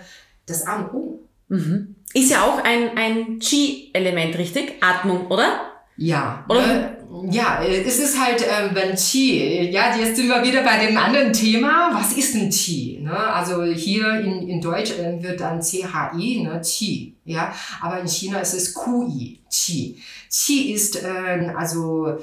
[0.46, 1.20] das A und O.
[1.50, 1.96] mhm.
[2.14, 4.76] Ist ja auch ein, ein Qi-Element, richtig?
[4.82, 5.60] Atmung, oder?
[5.98, 6.96] Ja, Oder- äh,
[7.30, 10.98] ja, äh, es ist halt, äh, wenn Qi, ja, jetzt sind wir wieder bei dem
[10.98, 11.90] anderen Thema.
[11.94, 13.00] Was ist denn Qi?
[13.02, 13.18] Ne?
[13.18, 18.40] Also hier in, in Deutsch äh, wird dann CHI, ne, Qi, ja, aber in China
[18.40, 19.98] ist es QI, Qi.
[20.30, 22.18] Qi ist, äh, also,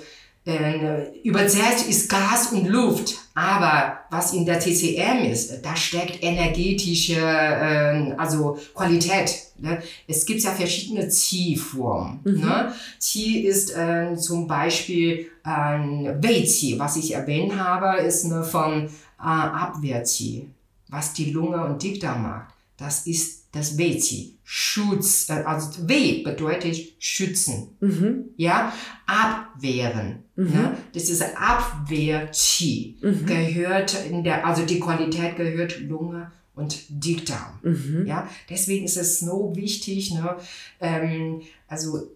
[0.45, 7.21] äh, übersetzt ist Gas und Luft, aber was in der TCM ist, da steckt energetische,
[7.21, 9.31] äh, also Qualität.
[9.59, 9.81] Ne?
[10.09, 12.21] Es gibt ja verschiedene Qi-Formen.
[12.25, 12.41] Mhm.
[12.41, 12.73] Ne?
[13.01, 18.91] Qi ist äh, zum Beispiel ein Wei-Qi, was ich erwähnt habe, ist eine von äh,
[19.21, 20.49] Abwehr-Qi,
[20.89, 22.53] was die Lunge und Dickdarm macht.
[22.77, 24.39] Das ist das Wei-Qi.
[24.43, 28.31] Schutz, äh, also Wei bedeutet schützen, Mhm.
[28.37, 28.73] ja,
[29.07, 30.22] abwehren.
[30.37, 30.51] Mhm.
[30.51, 30.77] Ne?
[30.95, 32.97] Das ist Abwehr-Qi.
[33.01, 33.27] Mhm.
[33.27, 37.59] Gehört in der, also die Qualität gehört Lunge und Dickdarm.
[37.63, 38.05] Mhm.
[38.07, 40.37] Ja, deswegen ist es so wichtig, ne,
[40.81, 42.11] ähm, also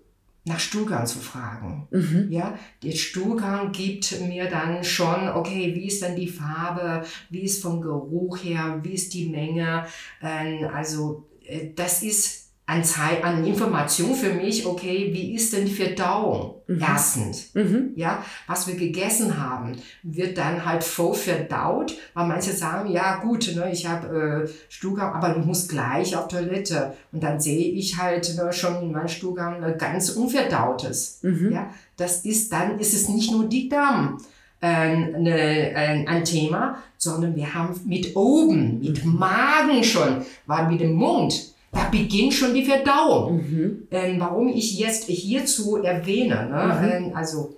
[0.45, 1.89] nach Stuhlgang zu fragen.
[1.91, 2.29] Mhm.
[2.31, 7.61] Ja, der Stuhlgang gibt mir dann schon, okay, wie ist denn die Farbe, wie ist
[7.61, 9.87] vom Geruch her, wie ist die Menge.
[10.23, 15.67] Ähm, also äh, das ist an, Zeit, an Information für mich, okay, wie ist denn
[15.67, 16.57] die Verdauung?
[16.67, 16.81] Mhm.
[16.81, 17.55] Erstens.
[17.55, 17.93] Mhm.
[17.95, 23.55] Ja, was wir gegessen haben, wird dann halt voll verdaut, weil manche sagen, ja gut,
[23.55, 26.95] ne, ich habe äh, Stuhlgang, aber ich muss gleich auf Toilette.
[27.13, 31.21] Und dann sehe ich halt ne, schon in meinem Stuhlgang ne, ganz unverdautes.
[31.23, 31.53] Mhm.
[31.53, 34.19] Ja, das ist dann, ist es nicht nur Dickdarm.
[34.61, 40.81] äh, ne, ein, ein Thema, sondern wir haben mit oben, mit Magen schon, weil mit
[40.81, 43.37] dem Mund, da beginnt schon die Verdauung.
[43.37, 43.89] Mhm.
[43.91, 46.81] Ähm, warum ich jetzt hierzu erwähne, ne?
[46.81, 47.07] Mhm.
[47.07, 47.57] ähm, also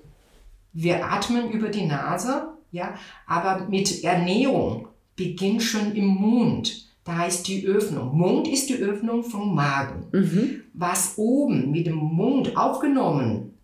[0.73, 2.95] wir atmen über die Nase, ja,
[3.27, 6.89] aber mit Ernährung beginnt schon im Mund.
[7.05, 8.17] Da ist die Öffnung.
[8.17, 10.09] Mund ist die Öffnung vom Magen.
[10.13, 10.61] Mhm.
[10.75, 13.55] Was oben mit dem Mund aufgenommen,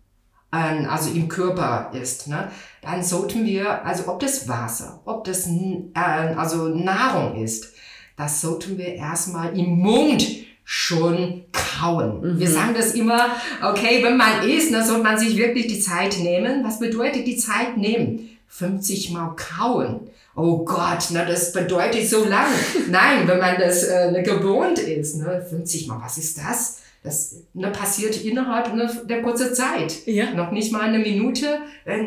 [0.51, 2.49] ähm, also im Körper ist, ne,
[2.81, 5.99] dann sollten wir, also ob das Wasser, ob das äh,
[6.35, 7.74] also Nahrung ist,
[8.17, 10.25] das sollten wir erstmal im Mund
[10.63, 12.21] schon kauen.
[12.21, 12.39] Mhm.
[12.39, 13.29] Wir sagen das immer,
[13.63, 16.63] okay, wenn man isst, dann soll man sich wirklich die Zeit nehmen.
[16.63, 18.29] Was bedeutet die Zeit nehmen?
[18.47, 20.09] 50 Mal kauen.
[20.35, 22.47] Oh Gott, na, das bedeutet so lang.
[22.89, 26.79] Nein, wenn man das äh, gewohnt ist, ne, 50 Mal, was ist das?
[27.03, 30.05] Das ne, passiert innerhalb ne, der kurzen Zeit.
[30.07, 30.33] Ja.
[30.33, 31.59] Noch nicht mal eine Minute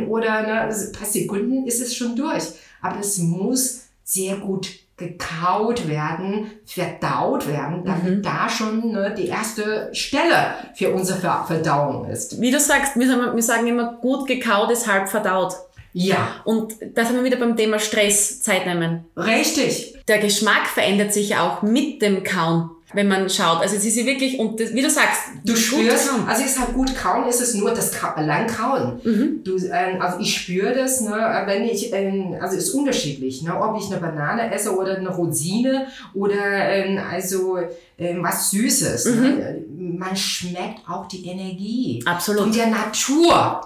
[0.08, 2.44] oder ne, ein paar Sekunden ist es schon durch.
[2.82, 4.68] Aber es muss sehr gut
[4.98, 8.22] gekaut werden, verdaut werden, damit Mhm.
[8.22, 12.40] da schon ne, die erste Stelle für unsere Ver Verdauung ist.
[12.40, 15.54] Wie du sagst, wir sagen, immer, gut gekaut ist halb verdaut.
[15.94, 19.06] Ja, Und da sind wir wieder beim Thema Stress, Zeit nehmen.
[19.16, 19.94] richtig.
[20.06, 23.60] Der Geschmack verändert sich auch mit dem Kauen, wenn man schaut.
[23.60, 26.52] Also es ist ja wirklich, und das, wie du sagst, Du gut spürst, also es
[26.52, 29.00] ist halt gut kauen, ist es nur das Ka allein kauen.
[29.04, 29.40] Mhm.
[29.44, 33.54] Du, ähm, also ich spüre das, ne, wenn ich, ähm, also es ist unterschiedlich, ne,
[33.60, 37.58] ob ich eine Banane esse oder eine Rosine oder ähm, also
[37.98, 39.04] ähm, was Süßes.
[39.04, 39.20] Mhm.
[39.20, 39.64] Ne?
[39.98, 42.56] Man schmeckt auch die Energie von Absolut.
[42.56, 43.60] der Natur.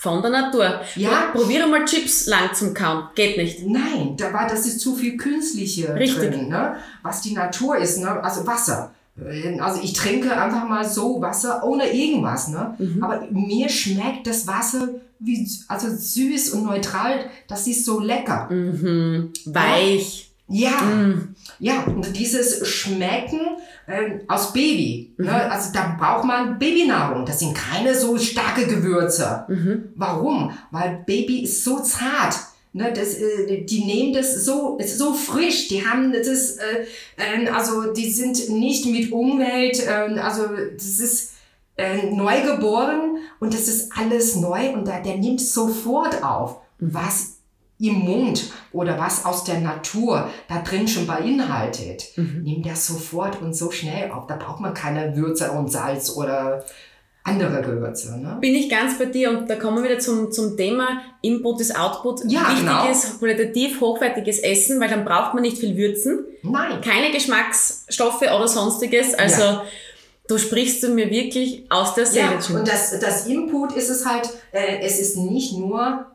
[0.00, 0.80] Von der Natur.
[0.94, 1.32] Ja.
[1.32, 3.08] Probiere mal Chips lang zum Kauen.
[3.16, 3.66] Geht nicht.
[3.66, 6.30] Nein, da war, das ist zu viel künstliche Richtig.
[6.30, 6.76] drin, ne?
[7.02, 8.22] was die Natur ist, ne?
[8.22, 8.92] also Wasser.
[9.20, 12.76] Äh, Also ich trinke einfach mal so Wasser ohne irgendwas, ne?
[12.78, 13.02] Mhm.
[13.02, 17.28] Aber mir schmeckt das Wasser wie also süß und neutral.
[17.48, 18.48] Das ist so lecker.
[18.52, 19.32] Mhm.
[19.46, 20.22] Weich.
[20.22, 21.34] Ja, Mhm.
[21.58, 21.84] ja.
[21.84, 23.40] Und dieses Schmecken
[23.86, 25.14] ähm, aus Baby.
[25.18, 25.26] Mhm.
[25.26, 25.50] Ne?
[25.50, 27.26] Also da braucht man Babynahrung.
[27.26, 29.44] Das sind keine so starke Gewürze.
[29.48, 29.90] Mhm.
[29.94, 30.52] Warum?
[30.70, 32.34] Weil Baby ist so zart.
[32.74, 35.68] Ne, das, äh, die nehmen das so, es ist so frisch.
[35.68, 36.84] Die haben das, äh,
[37.16, 40.42] äh, also die sind nicht mit Umwelt, äh, also
[40.74, 41.32] das ist
[41.78, 47.37] äh, neu geboren und das ist alles neu und da, der nimmt sofort auf, was
[47.80, 52.04] im Mund oder was aus der Natur da drin schon beinhaltet.
[52.16, 52.42] Mhm.
[52.42, 54.26] Nimmt er sofort und so schnell auf.
[54.26, 56.64] Da braucht man keine Würze und Salz oder
[57.28, 58.18] andere Gewürze.
[58.18, 58.38] Ne?
[58.40, 61.78] Bin ich ganz bei dir und da kommen wir wieder zum, zum Thema Input ist
[61.78, 62.22] Output.
[62.26, 62.88] Ja, genau.
[62.88, 66.80] Wichtiges, qualitativ hochwertiges Essen, weil dann braucht man nicht viel Würzen, Nein.
[66.80, 69.14] keine Geschmacksstoffe oder sonstiges.
[69.14, 69.60] Also
[70.26, 72.38] du sprichst du mir wirklich aus der Seele.
[72.40, 76.06] Ja, und das, das Input ist es halt, äh, es ist nicht nur,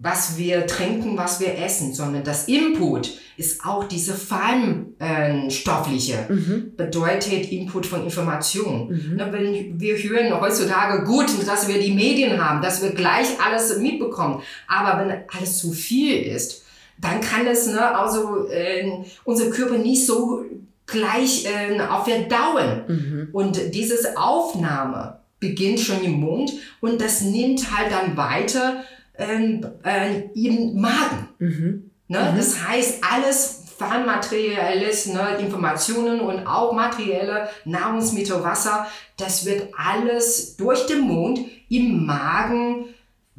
[0.00, 6.72] was wir trinken, was wir essen, sondern das Input ist auch diese feinstoffliche, Mhm.
[6.76, 8.88] bedeutet Input von Information.
[8.88, 9.16] Mhm.
[9.16, 13.78] Ne, wenn wir hören heutzutage gut, dass wir die Medien haben, dass wir gleich alles
[13.78, 16.62] mitbekommen, aber wenn alles zu viel ist,
[17.00, 18.90] dann kann es ne, also äh,
[19.24, 20.44] unser Körper nicht so
[20.86, 22.82] gleich äh, auch verdauen.
[22.88, 23.28] Mhm.
[23.32, 28.82] Und dieses Aufnahme beginnt schon im Mund und das nimmt halt dann weiter
[29.18, 31.28] ähm, äh, im Magen.
[31.38, 31.90] Mhm.
[32.08, 32.30] Ne?
[32.32, 32.36] Mhm.
[32.36, 40.86] Das heißt, alles Feinmaterielles, ne, Informationen und auch materielle Nahrungsmittel, Wasser, das wird alles durch
[40.86, 42.86] den Mund im Magen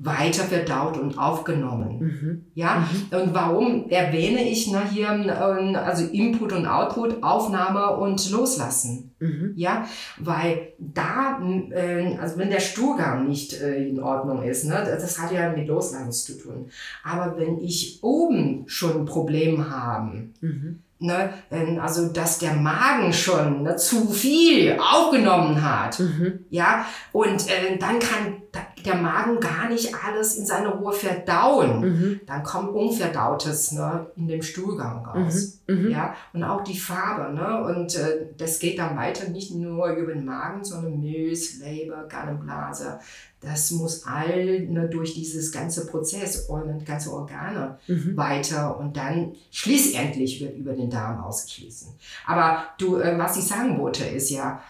[0.01, 1.99] weiter verdaut und aufgenommen.
[1.99, 2.45] Mhm.
[2.53, 9.12] Ja, und warum erwähne ich ne, hier ähm, also Input und Output, Aufnahme und Loslassen?
[9.19, 9.51] Mhm.
[9.57, 9.85] Ja,
[10.17, 11.39] weil da,
[11.71, 15.67] äh, also wenn der Stuhlgang nicht äh, in Ordnung ist, ne, das, hat ja mit
[15.67, 16.69] Loslassen zu tun.
[17.03, 20.79] Aber wenn ich oben schon ein Problem habe, Mhm.
[20.99, 26.45] ne, äh, also dass der Magen schon ne, zu viel aufgenommen hat, Mhm.
[26.49, 28.38] ja, und äh, dann kann
[28.85, 31.81] der Magen gar nicht alles in seine Ruhe verdauen.
[31.81, 32.21] Mhm.
[32.25, 35.59] Dann kommt Unverdautes ne, in dem Stuhlgang raus.
[35.67, 35.89] Mhm.
[35.91, 37.63] Ja, und auch die Farbe, ne?
[37.63, 42.99] Und äh, das geht dann weiter nicht nur über den Magen, sondern Milz, Leber, Gallenblase.
[43.41, 48.17] Das muss all ne, durch dieses ganze Prozess und ganze Organe Mhm.
[48.17, 51.93] weiter und dann schließlich wird über den Darm ausgeschlossen.
[52.25, 54.62] Aber du, äh, was ich sagen wollte, ist ja,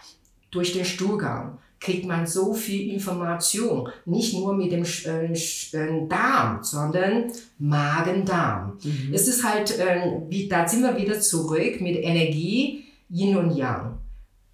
[0.50, 6.62] durch den Stuhlgang kriegt man so viel Information, nicht nur mit dem äh, äh, Darm,
[6.62, 8.78] sondern Magen-Darm.
[8.84, 9.14] Mhm.
[9.14, 13.98] Es ist halt, äh, wie, da sind wir wieder zurück mit Energie, Yin und Yang.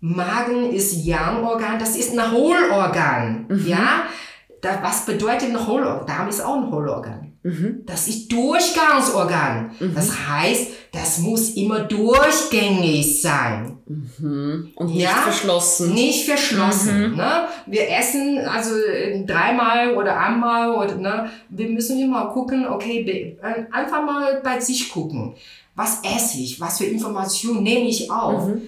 [0.01, 3.47] Magen ist Yang-Organ, das ist ein Hohlorgan.
[3.49, 3.67] Mhm.
[3.67, 4.05] Ja?
[4.61, 6.07] Da, was bedeutet ein Hohlorgan?
[6.07, 7.26] Darm ist auch ein Hohlorgan.
[7.47, 7.83] Mhm.
[7.87, 9.71] Das ist Durchgangsorgan.
[9.79, 9.95] Mhm.
[9.95, 13.79] Das heißt, das muss immer durchgängig sein.
[13.87, 14.73] Mhm.
[14.75, 15.11] Und nicht Ja?
[15.11, 15.95] verschlossen.
[15.95, 17.11] Nicht verschlossen.
[17.13, 17.17] Mhm.
[17.17, 17.47] Ne?
[17.67, 21.31] Wir essen also äh, dreimal oder einmal oder ne?
[21.49, 25.35] wir müssen immer gucken, okay, äh, einfach mal bei sich gucken.
[25.77, 26.61] Was esse ich?
[26.61, 28.49] Was für Informationen nehme ich auf?
[28.49, 28.63] Mhm.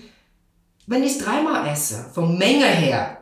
[0.87, 3.18] Wenn ich dreimal esse, von Menge her,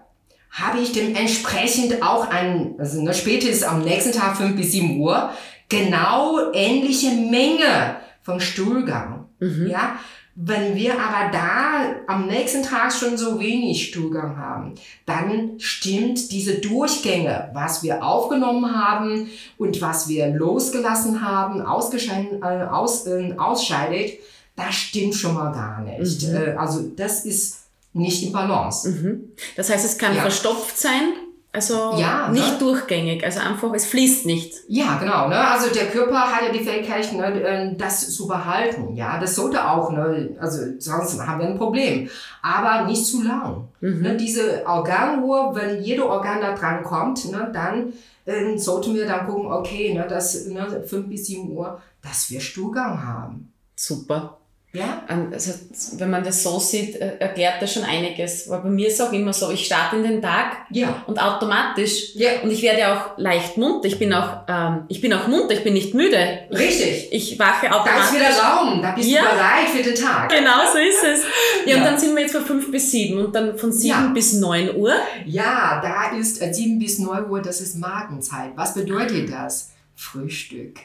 [0.56, 5.30] habe ich dementsprechend auch ein, also ne, spätestens am nächsten Tag 5 bis 7 Uhr,
[5.68, 9.26] genau ähnliche Menge von Stuhlgang.
[9.38, 9.68] Mhm.
[9.68, 9.96] Ja,
[10.34, 14.74] wenn wir aber da am nächsten Tag schon so wenig Stuhlgang haben,
[15.04, 19.28] dann stimmt diese Durchgänge, was wir aufgenommen haben
[19.58, 24.18] und was wir losgelassen haben, ausgescheiden, äh, aus, äh, ausscheidet,
[24.56, 26.28] das stimmt schon mal gar nicht.
[26.28, 26.34] Mhm.
[26.34, 27.65] Äh, also das ist
[27.96, 28.88] nicht im Balance.
[28.90, 29.32] Mhm.
[29.56, 30.22] Das heißt, es kann Ja.
[30.22, 31.12] verstopft sein,
[31.52, 32.58] also Ja, nicht ne?
[32.58, 34.52] durchgängig, also einfach, es fließt nicht.
[34.68, 35.28] Ja, genau.
[35.28, 35.36] Ne?
[35.38, 38.94] Also der Körper hat ja die Fähigkeit, ne, äh, das zu behalten.
[38.94, 39.90] Ja, das sollte auch.
[39.90, 40.36] Ne?
[40.38, 42.10] Also sonst haben wir ein Problem.
[42.42, 43.68] Aber nicht zu lang.
[43.80, 44.02] Mhm.
[44.02, 44.16] Ne?
[44.18, 47.94] Diese Organuhr, wenn jede Organ da dran kommt, ne, dann
[48.26, 52.40] ähm, sollten wir dann gucken, okay, ne, dass ne, 5 bis 7 Uhr, dass wir
[52.40, 53.50] Stuhlgang haben.
[53.76, 54.36] Super.
[54.76, 55.02] Ja?
[55.08, 55.52] Ähm, Also,
[55.98, 58.48] wenn man das so sieht, äh, erklärt das schon einiges.
[58.50, 61.02] Aber bei mir ist es auch immer so, ich starte in den Tag Ja.
[61.06, 62.40] und automatisch Ja.
[62.42, 63.86] und ich werde auch leicht munter.
[63.88, 66.40] Ich bin auch, ähm, ich bin auch munter, ich bin nicht müde.
[66.50, 67.08] Richtig.
[67.12, 68.12] Ich wache Da ist automatisch.
[68.14, 69.22] wieder Raum, da bist Ja.
[69.22, 70.28] du bereit für den Tag.
[70.30, 71.20] Genau, so ist es.
[71.66, 74.34] Ja, und dann sind wir jetzt von fünf bis sieben und dann von sieben bis
[74.34, 74.94] neun Uhr.
[75.24, 78.52] Ja, da ist äh, 7 bis 9 Uhr, das ist Magenzeit.
[78.56, 79.70] Was bedeutet das?
[79.94, 80.78] Frühstück.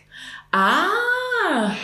[0.51, 0.85] Ah,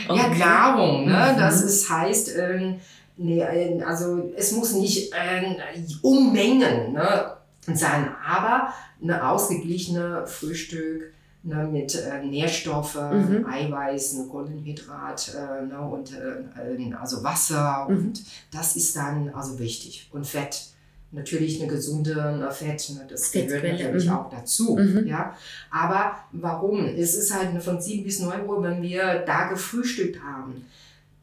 [0.09, 1.33] Ja, Nahrung, ne?
[1.33, 1.39] Mhm.
[1.39, 2.75] Das ist, heißt, ähm,
[3.17, 5.55] nee, äh, also es muss nicht ähm,
[6.01, 7.33] Unmengen ne,
[7.73, 13.45] sein, aber eine ausgeglichene Frühstück ne, mit äh, Nährstoffe, Mhm.
[13.49, 17.97] Eiweiß, ne, Kohlenhydrat äh, ne, und äh, äh, also Wasser Mhm.
[17.97, 20.09] und das ist dann also wichtig.
[20.13, 20.61] Und Fett.
[21.11, 24.11] Natürlich eine gesunde ne, Fett, ne, das gehört natürlich mhm.
[24.11, 24.75] auch dazu.
[24.77, 25.07] Mhm.
[25.07, 25.35] Ja?
[25.71, 26.85] Aber warum?
[26.85, 30.65] Es ist halt von 7 bis 9 Uhr, wenn wir da gefrühstückt haben.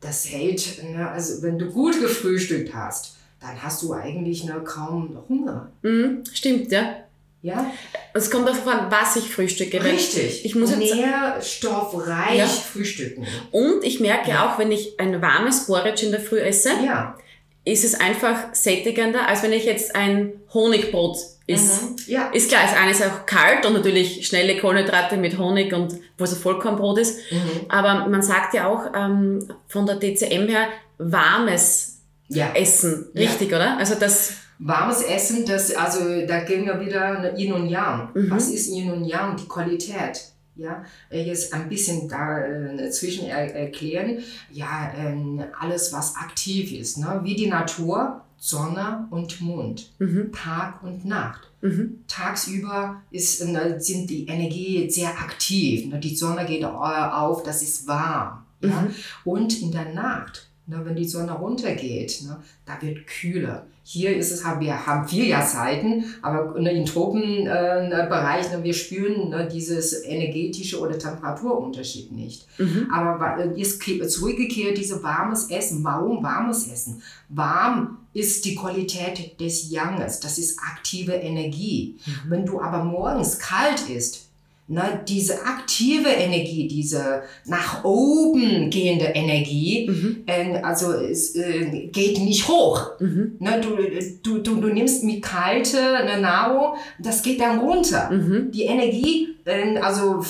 [0.01, 5.19] Das hält, ne, also wenn du gut gefrühstückt hast, dann hast du eigentlich ne, kaum
[5.29, 5.71] Hunger.
[5.83, 6.97] Mhm, stimmt, ja.
[7.43, 7.71] Ja,
[8.15, 9.85] Es kommt darauf an, was ich frühstücke.
[9.85, 10.47] richtig.
[10.47, 12.47] ich muss Nährstoffreich Ja.
[12.47, 13.27] frühstücken.
[13.51, 14.49] Und ich merke Ja.
[14.55, 17.19] auch, wenn ich ein warmes Porridge in der Früh esse, Ja.
[17.65, 21.85] Ist es einfach sättigender, als wenn ich jetzt ein Honigbrot esse.
[21.85, 21.97] Mhm.
[22.07, 22.29] Ja.
[22.31, 26.25] Ist klar, das eine ist auch kalt und natürlich schnelle Kohlenhydrate mit Honig und wo
[26.25, 27.19] es ein Vollkornbrot ist.
[27.33, 27.67] Mhm.
[27.69, 31.99] Aber man sagt ja auch ähm, von der DCM her warmes
[32.29, 32.53] Ja.
[32.55, 33.23] Essen, Ja.
[33.23, 33.77] richtig, oder?
[33.79, 38.11] Also das, Warmes Essen, das, also da gehen wir wieder Yin und Yang.
[38.15, 38.31] Mhm.
[38.31, 39.37] Was ist Yin und Yang?
[39.37, 40.21] Die Qualität.
[40.57, 44.19] Ja, äh, jetzt ein bisschen dazwischen er erklären.
[44.53, 47.21] Ja, ähm, alles, was aktiv ist, ne?
[47.25, 51.51] wie die Natur, Sonne und Mond, mhm, Tag und Nacht.
[51.63, 55.87] mhm, Tagsüber ist, ne, sind die Energie sehr aktiv.
[55.87, 55.99] Ne?
[55.99, 58.45] Die Sonne geht äh, auf, das ist warm.
[58.61, 58.83] Ja?
[58.83, 58.95] Mhm.
[59.25, 62.37] Und in der Nacht, ne, wenn die Sonne runtergeht, ne,
[62.67, 63.67] da wird kühler.
[63.87, 68.65] Hier ist es, haben wir haben vier Jahreszeiten, aber ne, im Tropenbereich, äh, ne, ne,
[68.65, 72.47] wir spüren ne, dieses energetische oder Temperaturunterschied nicht.
[72.59, 75.85] mhm, Aber äh, ke- zurückgekehrt, dieses warmes Essen.
[75.85, 77.03] Warum warmes Essen?
[77.29, 81.99] Warm ist die Qualität des Yanges, das ist aktive Energie.
[82.07, 82.31] Mhm.
[82.31, 84.29] Wenn du aber morgens kalt isst,
[84.67, 92.19] ne, diese aktive Energie, diese nach oben gehende Energie, mhm, äh, also es äh, geht
[92.19, 92.93] nicht hoch.
[93.01, 93.77] mhm, Ne, du,
[94.23, 99.29] du, du, du nimmst mit kalte ne, Nahrung, das geht dann runter mhm, die Energie,
[99.45, 100.25] äh, also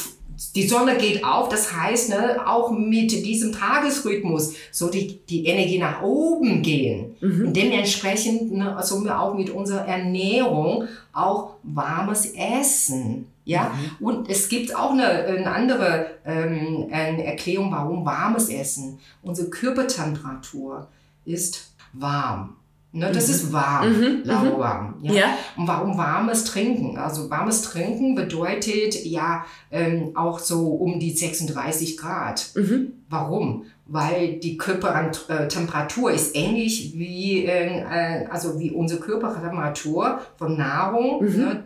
[0.54, 5.78] die Sonne geht auf, das heißt, ne, auch mit diesem Tagesrhythmus soll die, die Energie
[5.78, 7.14] nach oben gehen.
[7.20, 13.26] mhm, Und dementsprechend ne, sollen wir auch mit unserer Ernährung auch warmes Essen.
[13.46, 14.06] Ja, Mhm.
[14.06, 18.98] und es gibt auch eine, eine andere ähm, eine Erklärung, warum warmes Essen.
[19.22, 20.88] Unsere Körpertemperatur
[21.24, 22.56] ist warm.
[22.92, 23.34] Ne, das Mhm.
[23.34, 24.22] ist warm, Mhm, mhm.
[24.24, 24.94] lauwarm.
[25.02, 25.12] Ja?
[25.12, 25.26] ja,
[25.56, 26.96] Und warum warmes Trinken?
[26.96, 32.50] Also warmes Trinken bedeutet ja ähm, auch so um die 36 Grad.
[32.54, 33.64] mhm, Warum?
[33.86, 41.36] Weil die Körpertemperatur ist ähnlich wie, äh, äh, also wie unsere Körpertemperatur von Nahrung, Mhm.
[41.40, 41.64] ne,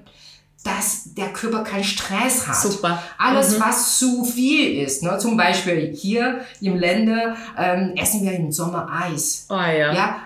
[0.65, 2.57] dass der Körper keinen Stress hat.
[2.57, 3.03] super.
[3.17, 3.63] Alles, Mhm.
[3.63, 5.17] was zu viel ist, ne?
[5.19, 9.47] zum Beispiel hier im Länder ähm, essen wir im Sommer Eis.
[9.49, 9.93] Oh ja.
[9.95, 10.17] Ja,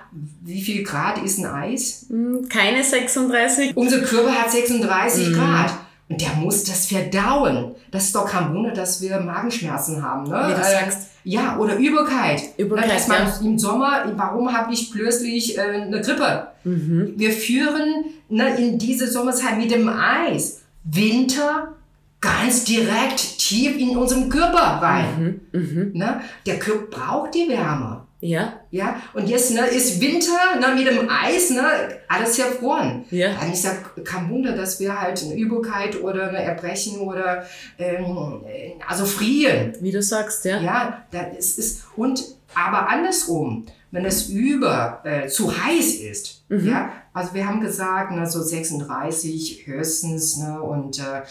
[0.42, 2.06] wie viel Grad ist ein Eis?
[2.08, 3.76] Hm, Keine 36.
[3.76, 5.34] Unser Körper hat 36 Mhm.
[5.34, 5.72] Grad.
[6.08, 7.74] Und der muss das verdauen.
[7.90, 10.24] Das ist doch kein Wunder, dass wir Magenschmerzen haben.
[10.24, 10.44] Ne?
[10.48, 11.08] Wie du Äh, sagst.
[11.24, 12.42] Ja, oder Übelkeit.
[12.58, 13.34] Übelkeit, Na, dass man ja.
[13.42, 16.48] Im Sommer, warum habe ich plötzlich äh, eine Grippe?
[16.64, 17.14] Mhm.
[17.16, 20.62] Wir führen ne, in diese Sommerzeit mit dem Eis.
[20.84, 21.74] Winter
[22.20, 25.40] ganz direkt tief in unserem Körper rein.
[25.52, 25.60] Mhm.
[25.60, 25.90] Mhm.
[25.94, 26.20] Ne?
[26.46, 28.06] Der Körper braucht die Wärme.
[28.24, 30.30] Ja, Ja, und jetzt ne, ist Winter
[30.60, 31.62] ne, mit dem Eis, ne,
[32.08, 33.02] alles hervor.
[33.10, 33.32] ja.
[33.40, 33.72] Dann ist ja
[34.04, 37.44] kein Wunder, dass wir halt eine Übelkeit oder eine Erbrechen oder
[37.78, 39.72] ähm, äh, also frieren.
[39.80, 40.60] Wie du sagst, ja.
[40.60, 42.22] Ja, das ist, ist und
[42.54, 46.68] aber andersrum, wenn es über äh, zu heiß ist, Mhm.
[46.68, 51.22] ja, also wir haben gesagt, ne, so 36 höchstens, ne, und äh,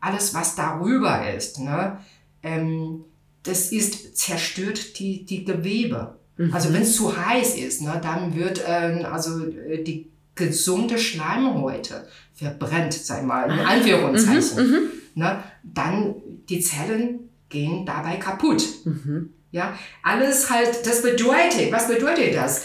[0.00, 1.98] alles was darüber ist, ne,
[2.42, 3.04] ähm,
[3.42, 6.18] das ist zerstört die die Gewebe.
[6.36, 6.54] Mhm.
[6.54, 12.06] Also wenn es zu heiß ist, ne, dann wird ähm, also äh, die gesunde Schleimhäute
[12.32, 14.66] verbrennt, sag ich mal, in Anführungszeichen.
[14.66, 14.90] Mhm, mhm.
[15.14, 16.14] Ne, dann
[16.48, 18.64] die Zellen gehen dabei kaputt.
[18.84, 19.30] Mhm.
[19.50, 22.64] Ja, alles halt, das bedeutet, was bedeutet das?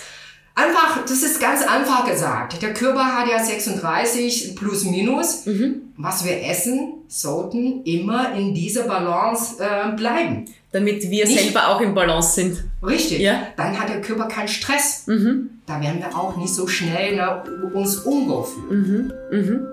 [0.55, 2.61] Einfach, das ist ganz einfach gesagt.
[2.61, 5.47] Der Körper hat ja 36 plus minus.
[5.47, 5.93] Mhm.
[5.97, 10.45] Was wir essen, sollten immer in dieser Balance äh, bleiben.
[10.71, 12.63] Damit wir nicht, selber auch im Balance sind.
[12.83, 13.19] Richtig.
[13.19, 13.47] Ja.
[13.57, 15.07] Dann hat der Körper keinen Stress.
[15.07, 15.49] Mhm.
[15.65, 17.43] Da werden wir auch nicht so schnell ne,
[17.73, 19.13] uns unwohl fühlen.
[19.31, 19.67] Mhm.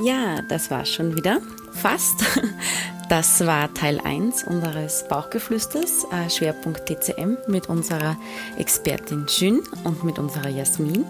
[0.00, 1.40] Ja, das war's schon wieder.
[1.72, 2.24] Fast.
[3.08, 8.18] Das war Teil 1 unseres Bauchgeflüsters, äh, Schwerpunkt TCM mit unserer
[8.58, 11.06] Expertin Jün und mit unserer Jasmin.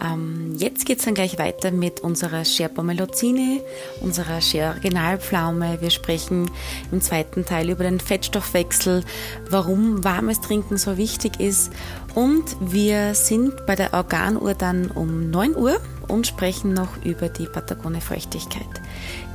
[0.00, 3.60] Ähm, jetzt geht es dann gleich weiter mit unserer Sherpomelozine,
[4.02, 5.80] unserer Sher-Originalpflaume.
[5.80, 6.48] Wir sprechen
[6.92, 9.02] im zweiten Teil über den Fettstoffwechsel,
[9.50, 11.72] warum warmes Trinken so wichtig ist
[12.14, 15.80] und wir sind bei der Organuhr dann um 9 Uhr
[16.12, 18.68] und sprechen noch über die Patagone Feuchtigkeit.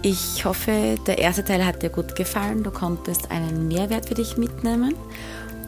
[0.04, 2.64] Ich hoffe, der erste Teil hat dir gut gefallen.
[2.64, 4.94] Du konntest einen Mehrwert für dich mitnehmen.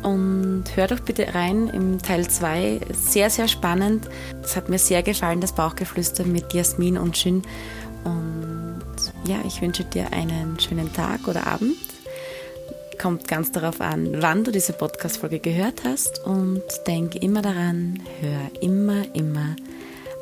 [0.03, 2.79] Und hör doch bitte rein im Teil 2.
[2.93, 4.07] Sehr, sehr spannend.
[4.41, 7.41] Es hat mir sehr gefallen, das Bauchgeflüster mit Jasmin und Jin.
[8.05, 8.81] Und
[9.25, 11.75] ja, ich wünsche dir einen schönen Tag oder Abend.
[13.01, 16.23] Kommt ganz darauf an, wann du diese Podcast-Folge gehört hast.
[16.25, 19.55] Und denk immer daran, hör immer, immer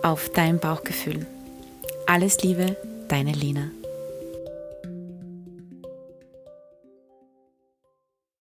[0.02, 1.26] auf dein Bauchgefühl.
[2.06, 2.76] Alles Liebe,
[3.08, 3.70] deine Lena.